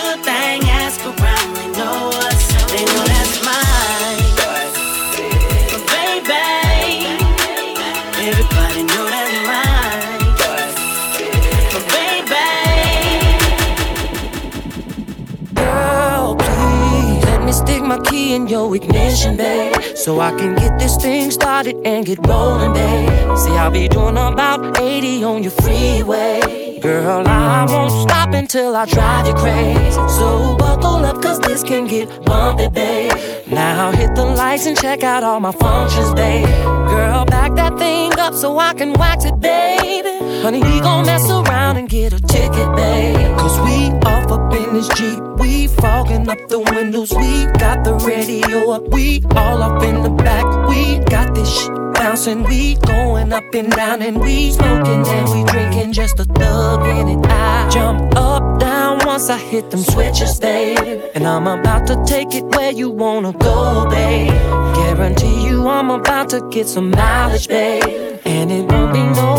in 18.32 18.46
your 18.48 18.74
ignition, 18.74 19.36
babe. 19.36 19.76
So 19.94 20.20
I 20.20 20.30
can 20.30 20.54
get 20.54 20.78
this 20.78 20.96
thing 20.96 21.30
started 21.30 21.76
and 21.84 22.06
get 22.06 22.18
rolling, 22.26 22.72
babe. 22.72 23.36
See, 23.36 23.50
I'll 23.50 23.70
be 23.70 23.88
doing 23.88 24.16
about 24.16 24.80
80 24.80 25.24
on 25.24 25.42
your 25.42 25.52
freeway. 25.52 26.80
Girl, 26.80 27.28
I 27.28 27.66
won't 27.68 27.92
stop 27.92 28.32
until 28.32 28.74
I 28.74 28.86
drive 28.86 29.26
you 29.26 29.34
crazy. 29.34 29.90
So 30.18 30.56
buckle 30.56 31.04
up, 31.04 31.22
cause 31.22 31.38
this 31.40 31.62
can 31.62 31.86
get 31.86 32.08
bumpy, 32.24 32.68
babe. 32.68 33.12
Now 33.48 33.92
hit 33.92 34.14
the 34.14 34.24
lights 34.24 34.66
and 34.66 34.76
check 34.76 35.02
out 35.02 35.22
all 35.22 35.38
my 35.38 35.52
functions, 35.52 36.14
babe. 36.14 36.46
Girl, 36.88 37.24
back 37.26 37.54
that 37.56 37.78
thing 37.78 38.18
up 38.18 38.34
so 38.34 38.58
I 38.58 38.72
can 38.72 38.94
wax 38.94 39.24
it, 39.24 39.38
baby. 39.40 40.11
Honey, 40.42 40.60
we 40.60 40.80
gon' 40.80 41.06
mess 41.06 41.30
around 41.30 41.76
and 41.76 41.88
get 41.88 42.12
a 42.12 42.20
ticket, 42.20 42.74
babe. 42.74 43.38
Cause 43.38 43.60
we 43.60 43.92
off 44.08 44.28
up 44.32 44.52
in 44.52 44.74
this 44.74 44.88
Jeep. 44.88 45.20
We 45.38 45.68
fogging 45.68 46.28
up 46.28 46.48
the 46.48 46.58
windows. 46.58 47.12
We 47.12 47.46
got 47.60 47.84
the 47.84 47.94
radio 47.94 48.72
up. 48.72 48.88
We 48.88 49.22
all 49.36 49.62
up 49.62 49.80
in 49.84 50.02
the 50.02 50.10
back. 50.10 50.44
We 50.68 50.98
got 51.04 51.32
this 51.36 51.48
shit 51.48 51.70
bouncing. 51.94 52.42
We 52.42 52.74
going 52.74 53.32
up 53.32 53.44
and 53.54 53.70
down 53.70 54.02
and 54.02 54.18
we 54.20 54.50
smoking 54.50 55.06
and 55.06 55.30
we 55.30 55.44
drinking 55.44 55.92
just 55.92 56.18
a 56.18 56.24
thug 56.24 56.86
in 56.86 57.06
it. 57.06 57.26
I 57.30 57.70
jump 57.70 58.16
up, 58.16 58.58
down 58.58 58.98
once 59.06 59.30
I 59.30 59.38
hit 59.38 59.70
them 59.70 59.82
switches, 59.82 60.40
babe. 60.40 61.02
And 61.14 61.24
I'm 61.24 61.46
about 61.46 61.86
to 61.86 62.02
take 62.04 62.34
it 62.34 62.42
where 62.56 62.72
you 62.72 62.90
wanna 62.90 63.32
go, 63.32 63.86
babe. 63.88 64.32
Guarantee 64.74 65.46
you 65.46 65.68
I'm 65.68 65.90
about 65.90 66.30
to 66.30 66.40
get 66.50 66.66
some 66.66 66.90
mileage, 66.90 67.46
babe. 67.46 68.18
And 68.24 68.50
it 68.50 68.64
won't 68.70 68.92
be 68.92 69.04
no 69.04 69.31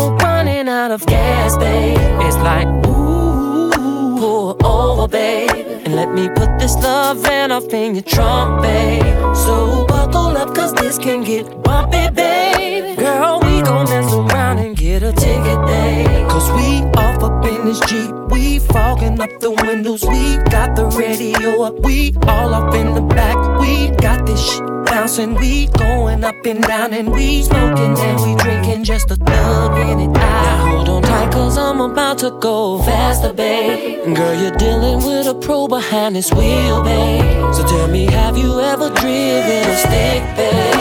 out 0.84 0.90
of 0.90 1.06
gas, 1.06 1.56
babe. 1.56 1.96
It's 2.26 2.36
like, 2.36 2.66
ooh, 2.86 3.70
pull 4.18 4.66
over, 4.66 5.08
babe. 5.08 5.50
And 5.84 5.96
let 5.96 6.12
me 6.12 6.28
put 6.28 6.58
this 6.58 6.74
love 6.74 7.16
van 7.22 7.52
off 7.52 7.72
in 7.72 7.94
your 7.94 8.04
trunk, 8.04 8.60
babe. 8.60 9.02
So 9.34 9.86
buckle 9.86 10.36
up, 10.36 10.54
cause 10.54 10.74
this 10.74 10.98
can 10.98 11.24
get 11.24 11.46
bumpy, 11.62 12.10
babe. 12.10 12.98
Girl, 12.98 13.40
we 13.40 13.62
gon' 13.62 13.88
mess 13.88 14.12
around 14.12 14.58
and 14.58 14.73
a 15.04 15.12
ticket. 15.12 16.28
Cause 16.28 16.50
we 16.52 16.82
off 16.98 17.22
up 17.22 17.44
in 17.44 17.66
this 17.66 17.80
Jeep. 17.80 18.10
We 18.30 18.58
fogging 18.58 19.20
up 19.20 19.30
the 19.40 19.50
windows. 19.50 20.02
We 20.04 20.36
got 20.50 20.76
the 20.76 20.86
radio 20.86 21.62
up. 21.62 21.78
We 21.80 22.14
all 22.26 22.54
up 22.54 22.74
in 22.74 22.94
the 22.94 23.02
back. 23.02 23.36
We 23.60 23.90
got 23.96 24.24
this 24.26 24.40
shit 24.40 24.62
bouncing. 24.86 25.34
We 25.34 25.66
going 25.66 26.24
up 26.24 26.36
and 26.46 26.62
down 26.62 26.92
and 26.94 27.10
we 27.10 27.42
smoking 27.42 27.98
and 27.98 28.20
we 28.20 28.34
drinking 28.42 28.84
just 28.84 29.10
a 29.10 29.16
thug 29.16 29.76
in 29.88 30.00
it. 30.00 30.08
Now 30.08 30.70
hold 30.70 30.88
on 30.88 31.02
tight, 31.02 31.32
cause 31.32 31.58
I'm 31.58 31.80
about 31.80 32.18
to 32.18 32.30
go 32.40 32.78
faster, 32.82 33.32
babe. 33.32 34.14
Girl, 34.14 34.34
you're 34.34 34.56
dealing 34.56 35.04
with 35.04 35.26
a 35.26 35.34
pro 35.34 35.68
behind 35.68 36.16
this 36.16 36.32
wheel, 36.32 36.82
babe. 36.82 37.54
So 37.54 37.66
tell 37.66 37.88
me, 37.88 38.06
have 38.06 38.36
you 38.38 38.60
ever 38.60 38.88
driven 38.90 39.68
a 39.68 39.76
stick, 39.76 40.22
babe? 40.36 40.73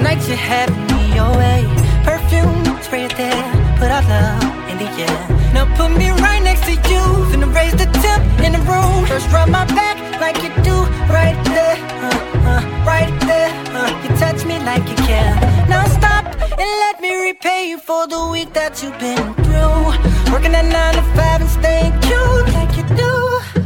Tonight 0.00 0.26
you're 0.26 0.36
having 0.36 0.86
me 0.86 1.14
your 1.14 1.30
way. 1.36 1.60
Perfume, 2.04 2.64
spray 2.82 3.04
it 3.04 3.14
there, 3.16 3.44
put 3.78 3.90
our 3.90 4.02
love 4.08 4.42
in 4.70 4.78
the 4.78 4.88
air. 5.06 5.20
Now 5.52 5.66
put 5.76 5.90
me 5.96 6.08
right 6.24 6.42
next 6.42 6.64
to 6.64 6.72
you, 6.72 7.02
finna 7.28 7.48
raise 7.54 7.72
the 7.72 7.88
temp 8.04 8.24
in 8.40 8.52
the 8.52 8.62
room. 8.70 9.04
First 9.06 9.30
rub 9.30 9.50
my 9.50 9.66
back 9.80 9.96
like 10.24 10.38
you 10.42 10.50
do, 10.64 10.76
right 11.12 11.38
there, 11.52 11.76
uh, 12.06 12.50
uh, 12.50 12.62
right 12.86 13.12
there. 13.28 13.50
Uh, 13.76 13.90
you 14.02 14.08
touch 14.16 14.44
me 14.46 14.58
like 14.70 14.88
you 14.88 14.96
care. 15.08 15.34
Now 15.68 15.84
stop 15.98 16.24
and 16.60 16.70
let 16.84 17.00
me 17.02 17.12
repay 17.28 17.68
you 17.68 17.78
for 17.78 18.06
the 18.06 18.22
week 18.32 18.54
that 18.54 18.82
you've 18.82 18.98
been 18.98 19.34
through. 19.44 20.32
Working 20.32 20.54
at 20.54 20.66
nine 20.76 20.94
to 20.94 21.04
five 21.14 21.40
and 21.44 21.50
staying 21.58 21.92
cute 22.00 22.46
like 22.56 22.72
you 22.78 22.84
do. 22.96 23.59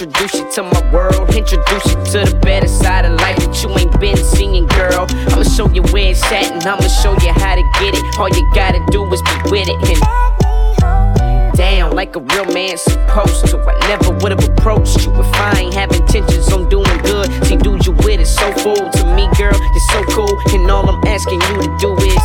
Introduce 0.00 0.34
you 0.34 0.48
to 0.52 0.62
my 0.62 0.92
world. 0.92 1.34
Introduce 1.34 1.86
you 1.86 1.98
to 2.12 2.30
the 2.30 2.38
better 2.42 2.68
side 2.68 3.04
of 3.04 3.18
life 3.18 3.36
that 3.36 3.62
you 3.62 3.68
ain't 3.78 3.98
been 3.98 4.16
seeing, 4.16 4.66
girl. 4.66 5.06
I'ma 5.10 5.42
show 5.42 5.68
you 5.70 5.82
where 5.90 6.12
it's 6.12 6.22
at 6.30 6.52
and 6.52 6.62
I'ma 6.62 6.86
show 6.86 7.12
you 7.18 7.32
how 7.34 7.56
to 7.56 7.64
get 7.80 7.98
it. 7.98 8.18
All 8.18 8.28
you 8.28 8.46
gotta 8.54 8.78
do 8.92 9.02
is 9.12 9.22
be 9.22 9.50
with 9.50 9.66
it. 9.66 9.78
And 9.90 11.56
down 11.58 11.96
like 11.96 12.14
a 12.14 12.20
real 12.20 12.46
man 12.54 12.78
supposed 12.78 13.46
to. 13.50 13.58
I 13.58 13.74
never 13.88 14.14
would 14.22 14.30
have 14.30 14.48
approached 14.48 15.04
you 15.04 15.10
if 15.18 15.26
I 15.34 15.66
ain't 15.66 15.74
have 15.74 15.90
intentions 15.90 16.52
on 16.52 16.68
doing 16.68 16.98
good. 17.02 17.26
See, 17.46 17.56
dude, 17.56 17.84
you 17.84 17.92
with 18.06 18.20
it 18.22 18.30
so 18.30 18.52
full 18.62 18.78
to 18.78 19.02
me, 19.18 19.26
girl. 19.34 19.58
You're 19.58 19.88
so 19.90 20.00
cool, 20.14 20.30
and 20.54 20.70
all 20.70 20.88
I'm 20.88 21.02
asking 21.08 21.40
you 21.42 21.54
to 21.66 21.76
do 21.82 21.90
is 22.06 22.17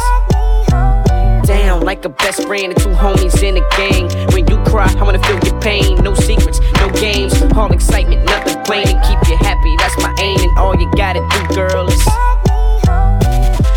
like 1.94 2.06
a 2.06 2.10
best 2.10 2.42
friend 2.48 2.74
and 2.74 2.78
two 2.82 2.90
homies 2.90 3.44
in 3.44 3.56
a 3.56 3.66
gang. 3.78 4.10
When 4.34 4.48
you 4.48 4.58
cry, 4.64 4.92
I 4.98 5.04
wanna 5.04 5.22
feel 5.28 5.40
your 5.46 5.62
pain. 5.62 6.04
No 6.04 6.16
secrets, 6.16 6.60
no 6.82 6.90
games, 6.90 7.40
all 7.56 7.72
excitement, 7.72 8.26
nothing 8.26 8.64
plain. 8.64 8.88
And 8.88 9.00
keep 9.06 9.20
you 9.30 9.38
happy, 9.38 9.76
that's 9.78 9.96
my 10.02 10.12
aim. 10.20 10.40
And 10.40 10.58
all 10.58 10.76
you 10.76 10.90
gotta 10.98 11.22
do, 11.34 11.56
girl, 11.56 11.86
is 11.88 12.04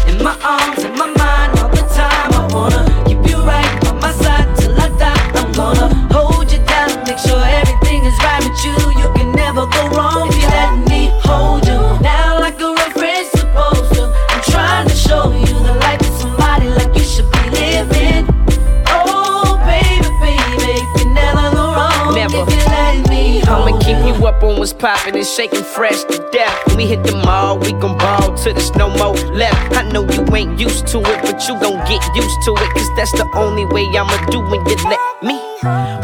In 0.08 0.16
my 0.24 0.34
arms, 0.42 0.75
up 24.26 24.42
on 24.42 24.58
what's 24.58 24.72
popping 24.72 25.14
and 25.14 25.26
shaking 25.26 25.62
fresh 25.62 26.02
to 26.04 26.28
death. 26.32 26.66
When 26.66 26.76
we 26.78 26.86
hit 26.86 27.04
the 27.04 27.14
mall, 27.24 27.58
we 27.58 27.72
gon' 27.72 27.96
ball 27.96 28.34
till 28.34 28.54
there's 28.54 28.74
no 28.74 28.90
more 28.90 29.14
left. 29.32 29.76
I 29.76 29.88
know 29.90 30.02
you 30.10 30.22
ain't 30.34 30.58
used 30.58 30.86
to 30.88 30.98
it, 30.98 31.22
but 31.22 31.46
you 31.46 31.54
gon' 31.60 31.78
get 31.86 32.02
used 32.14 32.42
to 32.46 32.52
it. 32.52 32.70
Cause 32.74 32.90
that's 32.96 33.12
the 33.12 33.28
only 33.34 33.64
way 33.66 33.84
I'ma 33.96 34.18
do 34.30 34.40
when 34.40 34.66
you 34.66 34.76
let 34.88 35.05
me. 35.22 35.34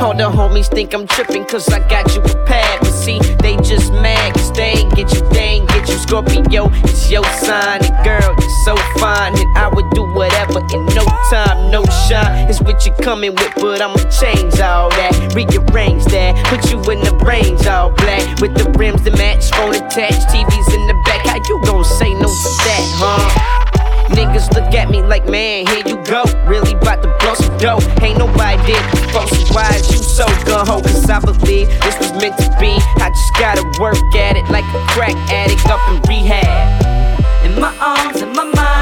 All 0.01 0.15
the 0.17 0.31
homies 0.31 0.69
think 0.69 0.95
I'm 0.95 1.07
tripping 1.07 1.45
cause 1.45 1.69
I 1.69 1.87
got 1.89 2.15
you 2.15 2.21
prepared. 2.21 2.81
But 2.81 2.93
see, 2.93 3.19
they 3.41 3.57
just 3.57 3.93
mad 3.93 4.35
cause 4.35 4.53
they 4.53 4.73
ain't 4.81 4.95
get 4.95 5.13
you, 5.15 5.29
they 5.31 5.61
ain't 5.61 5.69
get 5.69 5.89
you. 5.89 5.97
Scorpio, 5.99 6.71
it's 6.85 7.11
your 7.11 7.25
sign. 7.45 7.85
And 7.85 8.05
girl, 8.05 8.35
you're 8.39 8.65
so 8.65 8.77
fine. 8.99 9.39
And 9.39 9.59
I 9.59 9.69
would 9.73 9.91
do 9.91 10.03
whatever 10.15 10.61
in 10.73 10.87
no 10.95 11.05
time, 11.31 11.71
no 11.71 11.85
shine. 12.09 12.49
It's 12.49 12.61
what 12.61 12.85
you 12.87 12.93
coming 13.03 13.35
with, 13.35 13.55
but 13.57 13.81
I'ma 13.81 13.99
change 14.11 14.59
all 14.61 14.91
that. 14.91 15.35
Rearrange 15.35 16.05
that, 16.07 16.37
put 16.47 16.71
you 16.71 16.79
in 16.91 17.01
the 17.01 17.15
range 17.25 17.67
all 17.67 17.91
black. 17.91 18.41
With 18.41 18.55
the 18.55 18.71
rims 18.79 19.03
that 19.05 19.17
match, 19.17 19.51
phone 19.51 19.75
attached, 19.75 20.29
TVs 20.29 20.75
in 20.75 20.87
the 20.89 21.01
back. 21.05 21.27
How 21.27 21.37
you 21.37 21.61
gon' 21.65 21.85
say 21.85 22.13
no 22.15 22.29
to 22.29 22.51
that, 22.65 22.85
huh? 22.99 23.63
Niggas 24.13 24.53
look 24.55 24.75
at 24.75 24.91
me 24.91 25.03
like, 25.03 25.27
man, 25.27 25.67
here 25.67 25.83
you 25.87 25.92
go. 26.13 26.25
Really 26.45 26.75
bout 26.75 27.03
to 27.03 27.09
blow 27.21 27.35
some 27.35 27.57
dough. 27.57 27.81
Ain't 28.05 28.19
nobody 28.19 28.61
did 28.69 28.83
before, 28.93 29.25
why 29.57 29.73
is 29.73 29.89
you 29.91 29.97
so 29.97 30.27
gun 30.45 30.67
ho? 30.67 30.83
Cause 30.83 31.09
I 31.09 31.19
believe 31.21 31.69
this 31.81 31.97
was 31.99 32.13
meant 32.21 32.37
to 32.37 32.49
be. 32.61 32.77
I 33.01 33.09
just 33.09 33.33
gotta 33.41 33.65
work 33.81 33.97
at 34.15 34.37
it 34.37 34.45
like 34.53 34.69
a 34.77 34.83
crack 34.93 35.17
addict 35.33 35.65
up 35.73 35.81
in 35.89 35.97
rehab. 36.05 36.85
In 37.47 37.59
my 37.59 37.73
arms, 37.81 38.21
in 38.21 38.33
my 38.33 38.45
mind, 38.45 38.82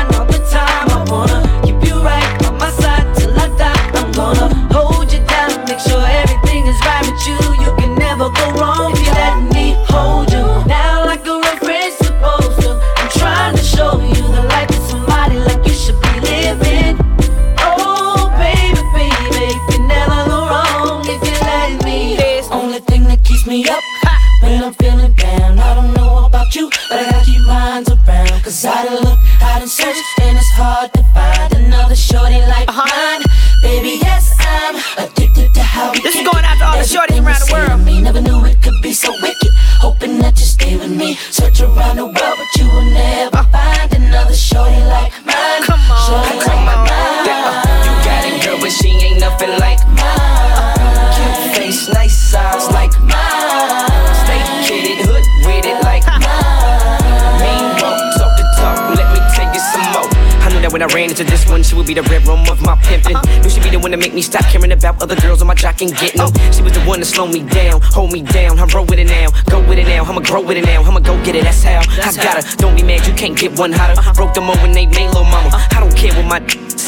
one 63.91 63.99
to 63.99 64.07
make 64.07 64.14
me 64.14 64.22
stop 64.22 64.45
caring 64.45 64.70
about 64.72 65.03
other 65.03 65.16
girls 65.16 65.41
on 65.41 65.49
my 65.49 65.55
jock 65.55 65.80
and 65.82 65.91
getting 65.97 66.18
them. 66.18 66.32
She 66.53 66.62
was 66.62 66.72
the 66.72 66.82
one 66.86 67.01
to 67.01 67.05
slow 67.05 67.26
me 67.26 67.43
down, 67.43 67.80
hold 67.82 68.12
me 68.12 68.22
down. 68.22 68.59
I'm 68.59 68.68
roll 68.68 68.84
with 68.86 68.99
it 68.99 69.09
now, 69.09 69.30
go 69.51 69.59
with 69.68 69.78
it 69.78 69.86
now. 69.86 70.05
I'ma 70.05 70.20
grow 70.20 70.43
with 70.43 70.57
it 70.57 70.64
now, 70.64 70.82
I'ma 70.82 71.01
go 71.01 71.16
get 71.24 71.34
it. 71.34 71.43
That's 71.43 71.62
how 71.62 71.80
I 71.80 72.12
got 72.14 72.45
her. 72.45 72.57
Don't 72.57 72.76
be 72.76 72.82
mad, 72.82 73.07
you 73.07 73.14
can't 73.14 73.36
get 73.36 73.59
one 73.59 73.72
hotter. 73.72 74.01
Broke 74.14 74.34
them 74.34 74.49
over 74.49 74.61
when 74.62 74.72
they 74.72 74.86
made 74.86 75.09
little 75.09 75.24
mama. 75.24 75.51
I 75.53 75.80
don't 75.80 75.97
care 75.97 76.14
what 76.14 76.26
my 76.26 76.38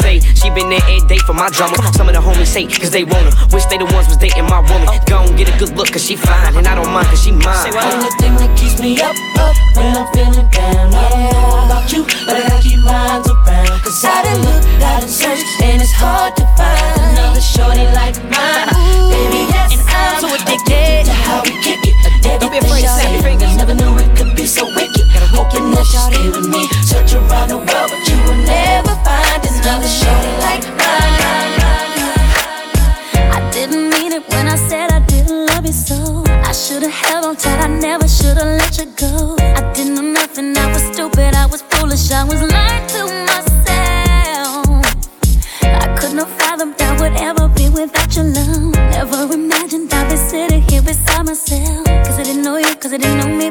say. 0.02 0.18
She 0.34 0.50
been 0.50 0.68
there 0.68 0.82
every 0.90 1.06
day 1.06 1.20
for 1.22 1.32
my 1.32 1.48
drama. 1.50 1.78
Some 1.94 2.08
of 2.10 2.14
the 2.14 2.20
homies 2.20 2.50
say, 2.50 2.66
cause 2.66 2.90
they 2.90 3.04
want 3.04 3.30
her. 3.30 3.32
Wish 3.54 3.64
they 3.70 3.78
the 3.78 3.86
ones 3.86 4.10
was 4.10 4.18
dating 4.18 4.50
my 4.50 4.60
woman. 4.60 4.90
Go 5.06 5.22
and 5.22 5.38
get 5.38 5.46
a 5.48 5.54
good 5.58 5.72
look, 5.78 5.94
cause 5.94 6.04
she 6.04 6.16
fine. 6.16 6.56
And 6.58 6.66
I 6.66 6.74
don't 6.74 6.90
mind, 6.90 7.06
cause 7.06 7.22
she 7.22 7.30
mine. 7.30 7.72
Only 7.72 8.10
thing 8.18 8.34
that 8.42 8.50
keeps 8.58 8.82
me 8.82 8.98
up, 9.00 9.14
up 9.38 9.54
when 9.78 9.94
I'm 9.94 10.06
feeling 10.12 10.48
down. 10.50 10.90
I 10.90 11.06
don't 11.14 11.26
know 11.30 11.70
about 11.70 11.86
you, 11.94 12.02
but 12.26 12.34
I 12.42 12.58
keep 12.60 12.82
minds 12.82 13.30
around. 13.30 13.78
Cause 13.86 14.02
I 14.04 14.26
done 14.26 14.42
look, 14.42 14.62
I 14.82 15.00
done 15.00 15.08
searched, 15.08 15.46
and 15.62 15.78
it's 15.80 15.94
hard 15.94 16.34
to 16.36 16.44
find 16.58 16.94
another 17.14 17.40
shorty 17.40 17.86
like 17.94 18.18
mine. 18.26 18.66
Ooh, 18.74 19.14
Baby, 19.14 19.46
yes, 19.54 19.78
I'm 19.86 20.18
so 20.18 20.28
addicted 20.34 21.06
to 21.06 21.14
how 21.14 21.42
we 21.46 21.54
kick 21.62 21.80
it. 21.86 21.94
Don't 22.40 22.50
be 22.50 22.58
afraid 22.58 22.82
to 22.82 22.90
snap 22.90 23.12
your 23.14 23.22
fingers. 23.22 23.54
Never 23.56 23.74
knew 23.74 23.94
it 23.98 24.10
could 24.18 24.34
be 24.34 24.46
so 24.46 24.66
wicked. 24.66 25.06
Hoping 25.32 25.70
that 25.72 25.86
you 25.94 26.00
stay 26.10 26.26
with 26.28 26.48
me. 26.50 26.66
Search 26.84 27.14
around 27.14 27.48
the 27.48 27.58
world, 27.58 27.88
but 27.90 28.02
you 28.08 28.18
will 28.26 28.40
never 28.44 28.94
find 29.06 29.31
another 29.62 29.86
like 30.40 30.64
mine. 30.80 31.60
I 33.30 33.50
didn't 33.52 33.90
mean 33.90 34.12
it 34.12 34.28
when 34.28 34.48
I 34.48 34.56
said 34.56 34.90
I 34.90 35.00
didn't 35.06 35.46
love 35.46 35.64
you 35.64 35.72
so. 35.72 36.24
I 36.26 36.52
should've 36.52 36.90
held 36.90 37.24
on 37.24 37.36
tight, 37.36 37.60
I 37.60 37.68
never 37.68 38.08
should've 38.08 38.52
let 38.60 38.76
you 38.78 38.86
go. 38.96 39.36
I 39.38 39.72
didn't 39.72 39.94
know 39.94 40.02
nothing, 40.20 40.56
I 40.56 40.66
was 40.72 40.82
stupid, 40.82 41.34
I 41.34 41.46
was 41.46 41.62
foolish, 41.62 42.10
I 42.10 42.24
was 42.24 42.40
lying 42.42 42.86
to 42.94 43.02
myself. 43.30 44.66
I 45.62 45.86
could 45.98 46.14
not 46.14 46.28
fathom 46.40 46.74
that 46.78 47.00
would 47.00 47.14
ever 47.28 47.48
be 47.48 47.68
without 47.68 48.14
your 48.16 48.24
love. 48.24 48.74
Never 48.90 49.32
imagined 49.32 49.92
I'd 49.94 50.10
be 50.10 50.16
sitting 50.16 50.62
here 50.62 50.82
beside 50.82 51.26
myself. 51.26 51.84
Cause 52.06 52.18
I 52.18 52.24
didn't 52.24 52.42
know 52.42 52.56
you, 52.56 52.74
cause 52.76 52.92
I 52.92 52.96
didn't 52.96 53.18
know 53.20 53.28
me, 53.28 53.50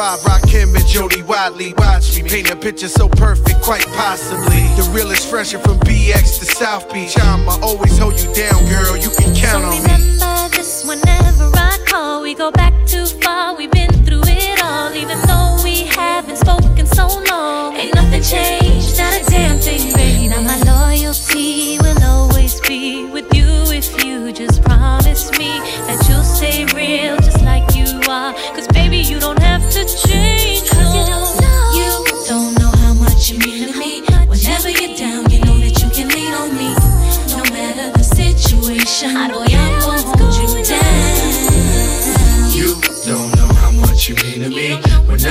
five, 0.00 0.20
Rakim 0.20 0.74
and 0.74 0.86
Jody 0.86 1.22
Watley. 1.22 1.74
Watch 1.76 2.16
me 2.16 2.26
paint 2.26 2.50
a 2.50 2.56
picture 2.56 2.88
so 2.88 3.06
perfect, 3.06 3.60
quite 3.60 3.86
possibly. 3.88 4.62
The 4.80 4.88
realest 4.94 5.28
fresher 5.28 5.58
from 5.58 5.78
BX 5.80 6.38
to 6.38 6.46
South 6.46 6.90
Beach. 6.92 7.18
I'ma 7.18 7.58
always 7.60 7.98
hold 7.98 8.18
you 8.18 8.32
down, 8.32 8.64
girl. 8.66 8.96
You 8.96 9.10
can 9.10 9.34
count 9.34 9.62
so 9.62 9.68
on 9.68 9.82
remember 9.82 10.06
me. 10.06 10.12
Remember 10.14 10.56
this 10.56 10.86
whenever 10.86 11.50
I 11.54 11.76
call, 11.86 12.22
we 12.22 12.34
go 12.34 12.50
back 12.50 12.79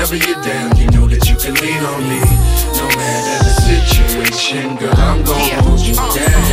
Whenever 0.10 0.32
you're 0.32 0.42
down, 0.42 0.76
you 0.76 0.88
know 0.90 1.08
that 1.08 1.30
you 1.30 1.36
can 1.36 1.54
lean 1.62 1.84
on 1.86 2.02
me. 2.10 2.20
No 2.78 2.88
matter 2.98 3.44
the 3.46 3.54
situation, 3.62 4.76
girl, 4.78 4.92
I'm 4.98 5.24
gonna 5.24 5.62
hold 5.62 5.80
you 5.82 5.94
down. 5.94 6.49